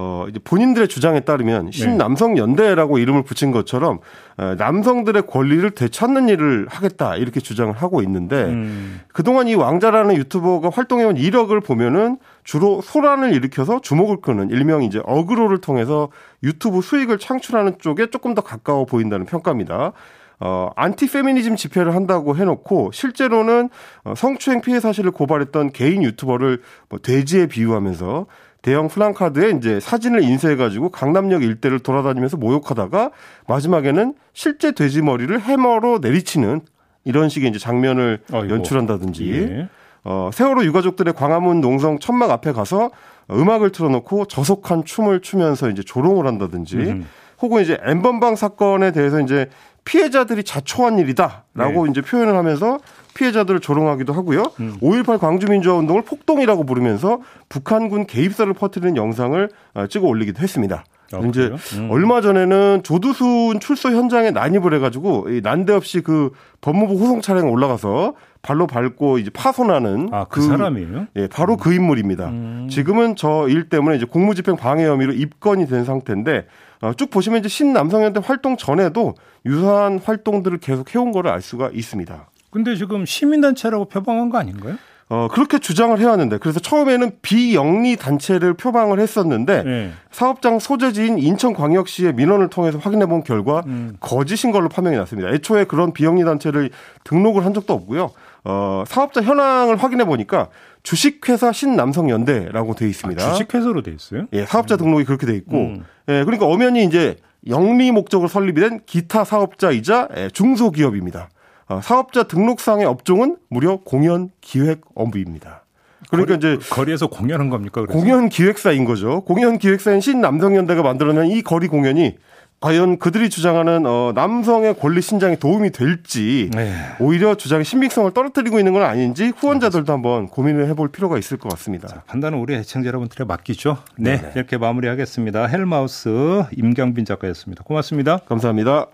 어, 0.00 0.26
이제 0.28 0.38
본인들의 0.38 0.86
주장에 0.86 1.20
따르면 1.20 1.72
신남성 1.72 2.38
연대라고 2.38 2.98
이름을 2.98 3.24
붙인 3.24 3.50
것처럼 3.50 3.98
어, 4.36 4.54
남성들의 4.56 5.26
권리를 5.26 5.68
되찾는 5.72 6.28
일을 6.28 6.66
하겠다 6.70 7.16
이렇게 7.16 7.40
주장을 7.40 7.74
하고 7.74 8.00
있는데 8.02 8.44
음, 8.44 9.00
그동안 9.12 9.48
이 9.48 9.56
왕자라는 9.56 10.14
유튜버가 10.16 10.70
활동해온 10.72 11.16
이력을 11.16 11.58
보면은 11.60 12.18
주로 12.44 12.80
소란을 12.80 13.34
일으켜서 13.34 13.80
주목을 13.80 14.20
끄는 14.20 14.50
일명 14.50 14.84
이제 14.84 15.02
어그로를 15.04 15.60
통해서 15.60 16.10
유튜브 16.44 16.80
수익을 16.80 17.18
창출하는 17.18 17.78
쪽에 17.80 18.06
조금 18.10 18.34
더 18.34 18.42
가까워 18.42 18.84
보인다는 18.84 19.26
평가입니다. 19.26 19.94
어, 20.40 20.70
안티 20.76 21.10
페미니즘 21.10 21.56
집회를 21.56 21.94
한다고 21.94 22.36
해놓고 22.36 22.90
실제로는 22.92 23.70
어, 24.04 24.14
성추행 24.16 24.60
피해 24.60 24.80
사실을 24.80 25.10
고발했던 25.10 25.72
개인 25.72 26.02
유튜버를 26.02 26.62
뭐 26.88 26.98
돼지에 27.00 27.46
비유하면서 27.46 28.26
대형 28.62 28.88
플랜카드에 28.88 29.50
이제 29.50 29.80
사진을 29.80 30.22
인쇄해가지고 30.22 30.90
강남역 30.90 31.42
일대를 31.42 31.80
돌아다니면서 31.80 32.36
모욕하다가 32.36 33.10
마지막에는 33.46 34.14
실제 34.32 34.72
돼지 34.72 35.00
머리를 35.00 35.40
해머로 35.40 35.98
내리치는 36.00 36.60
이런 37.04 37.28
식의 37.28 37.50
이제 37.50 37.58
장면을 37.58 38.20
아이고. 38.32 38.50
연출한다든지 38.50 39.32
예. 39.32 39.68
어, 40.04 40.30
세월호 40.32 40.64
유가족들의 40.64 41.14
광화문 41.14 41.60
농성 41.60 41.98
천막 41.98 42.30
앞에 42.30 42.52
가서 42.52 42.90
음악을 43.30 43.70
틀어놓고 43.70 44.26
저속한 44.26 44.84
춤을 44.84 45.20
추면서 45.20 45.70
이제 45.70 45.82
조롱을 45.82 46.26
한다든지 46.26 46.76
음. 46.76 47.06
혹은 47.40 47.62
이제 47.62 47.78
엠번방 47.84 48.36
사건에 48.36 48.90
대해서 48.90 49.20
이제 49.20 49.48
피해자들이 49.88 50.44
자초한 50.44 50.98
일이다라고 50.98 51.84
네. 51.86 51.90
이제 51.90 52.02
표현을 52.02 52.36
하면서 52.36 52.78
피해자들을 53.14 53.60
조롱하기도 53.60 54.12
하고요. 54.12 54.44
음. 54.60 54.76
5.18 54.82 55.18
광주민주화 55.18 55.76
운동을 55.76 56.02
폭동이라고 56.02 56.64
부르면서 56.64 57.20
북한군 57.48 58.06
개입설을 58.06 58.52
퍼뜨리는 58.52 58.96
영상을 58.96 59.48
어, 59.74 59.86
찍어 59.86 60.06
올리기도 60.06 60.42
했습니다. 60.42 60.84
아, 61.10 61.18
이제? 61.26 61.50
음. 61.78 61.88
얼마 61.90 62.20
전에는 62.20 62.82
조두순 62.82 63.60
출소 63.60 63.88
현장에 63.88 64.30
난입을 64.30 64.74
해가지고 64.74 65.30
이 65.30 65.40
난데없이 65.42 66.02
그 66.02 66.32
법무부 66.60 66.94
호송 66.94 67.22
차량에 67.22 67.48
올라가서 67.48 68.12
발로 68.42 68.66
밟고 68.66 69.16
이제 69.18 69.30
파손하는 69.30 70.10
아, 70.12 70.26
그, 70.28 70.42
사람이에요? 70.42 71.06
예, 71.16 71.26
바로 71.28 71.56
그 71.56 71.72
인물입니다. 71.72 72.26
음. 72.28 72.68
지금은 72.70 73.16
저 73.16 73.46
일 73.48 73.70
때문에 73.70 73.96
이제 73.96 74.04
공무집행 74.04 74.56
방해 74.56 74.86
혐의로 74.86 75.12
입건이 75.14 75.66
된 75.66 75.84
상태인데 75.84 76.46
어, 76.82 76.92
쭉 76.92 77.10
보시면 77.10 77.40
이제 77.40 77.48
신남성연대 77.48 78.20
활동 78.22 78.56
전에도 78.56 79.14
유사한 79.46 79.98
활동들을 79.98 80.58
계속 80.58 80.94
해온 80.94 81.12
거를 81.12 81.30
알 81.30 81.42
수가 81.42 81.70
있습니다. 81.72 82.28
근데 82.50 82.76
지금 82.76 83.04
시민단체라고 83.04 83.86
표방한 83.86 84.30
거 84.30 84.38
아닌가요? 84.38 84.76
어, 85.10 85.26
그렇게 85.30 85.58
주장을 85.58 85.98
해왔는데, 85.98 86.36
그래서 86.36 86.60
처음에는 86.60 87.12
비영리 87.22 87.96
단체를 87.96 88.52
표방을 88.54 89.00
했었는데, 89.00 89.62
네. 89.62 89.90
사업장 90.10 90.58
소재지인 90.58 91.18
인천광역시의 91.18 92.12
민원을 92.12 92.50
통해서 92.50 92.78
확인해 92.78 93.06
본 93.06 93.22
결과, 93.22 93.62
음. 93.66 93.96
거짓인 94.00 94.52
걸로 94.52 94.68
판명이 94.68 94.98
났습니다. 94.98 95.30
애초에 95.30 95.64
그런 95.64 95.94
비영리 95.94 96.24
단체를 96.24 96.70
등록을 97.04 97.46
한 97.46 97.54
적도 97.54 97.72
없고요. 97.72 98.10
어, 98.44 98.84
사업자 98.86 99.22
현황을 99.22 99.76
확인해 99.76 100.04
보니까, 100.04 100.48
주식회사 100.82 101.52
신남성연대라고 101.52 102.74
돼 102.74 102.86
있습니다. 102.88 103.24
아, 103.24 103.32
주식회사로 103.32 103.82
돼 103.82 103.92
있어요? 103.92 104.26
예, 104.34 104.44
사업자 104.44 104.76
등록이 104.76 105.04
그렇게 105.04 105.26
돼 105.26 105.34
있고, 105.36 105.56
음. 105.56 105.84
예, 106.08 106.22
그러니까 106.24 106.44
엄연히 106.44 106.84
이제 106.84 107.16
영리 107.46 107.92
목적으로 107.92 108.28
설립이 108.28 108.60
된 108.60 108.80
기타 108.86 109.24
사업자이자 109.24 110.08
예, 110.16 110.30
중소기업입니다. 110.30 111.28
어, 111.68 111.80
사업자 111.82 112.24
등록상의 112.24 112.86
업종은 112.86 113.36
무려 113.48 113.76
공연 113.76 114.30
기획 114.40 114.80
업무입니다. 114.94 115.64
그러니까 116.10 116.36
이제 116.36 116.58
거리에서 116.70 117.08
공연한 117.08 117.50
겁니까? 117.50 117.82
그래서? 117.82 117.98
공연 117.98 118.28
기획사인 118.28 118.84
거죠. 118.84 119.22
공연 119.22 119.58
기획사인 119.58 120.00
신남성연대가 120.00 120.82
만들어낸 120.82 121.26
이 121.26 121.42
거리 121.42 121.68
공연이 121.68 122.16
과연 122.60 122.98
그들이 122.98 123.30
주장하는 123.30 123.86
어, 123.86 124.12
남성의 124.14 124.78
권리 124.78 125.00
신장에 125.00 125.36
도움이 125.36 125.70
될지 125.70 126.50
네. 126.52 126.74
오히려 126.98 127.36
주장의 127.36 127.64
신빙성을 127.64 128.10
떨어뜨리고 128.12 128.58
있는 128.58 128.72
건 128.72 128.82
아닌지 128.82 129.32
후원자들도 129.36 129.92
한번 129.92 130.26
고민을 130.26 130.66
해볼 130.68 130.90
필요가 130.90 131.18
있을 131.18 131.36
것 131.36 131.48
같습니다. 131.50 132.02
판단은 132.06 132.38
우리 132.38 132.54
애청자 132.54 132.88
여러분들에 132.88 133.24
맡기죠. 133.24 133.78
네, 133.96 134.32
이렇게 134.34 134.58
마무리하겠습니다. 134.58 135.46
헬마우스 135.46 136.44
임경빈 136.56 137.04
작가였습니다. 137.04 137.62
고맙습니다. 137.62 138.18
감사합니다. 138.28 138.86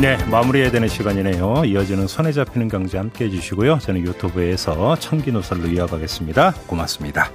네, 0.00 0.16
마무리해야 0.30 0.70
되는 0.70 0.86
시간이네요. 0.86 1.64
이어지는 1.64 2.06
손에 2.06 2.32
잡히는 2.32 2.68
경제 2.68 2.98
함께 2.98 3.24
해주시고요. 3.24 3.78
저는 3.78 4.02
유튜브에서 4.02 4.94
청기 4.96 5.32
노설로 5.32 5.66
이어가겠습니다. 5.66 6.52
고맙습니다. 6.68 7.30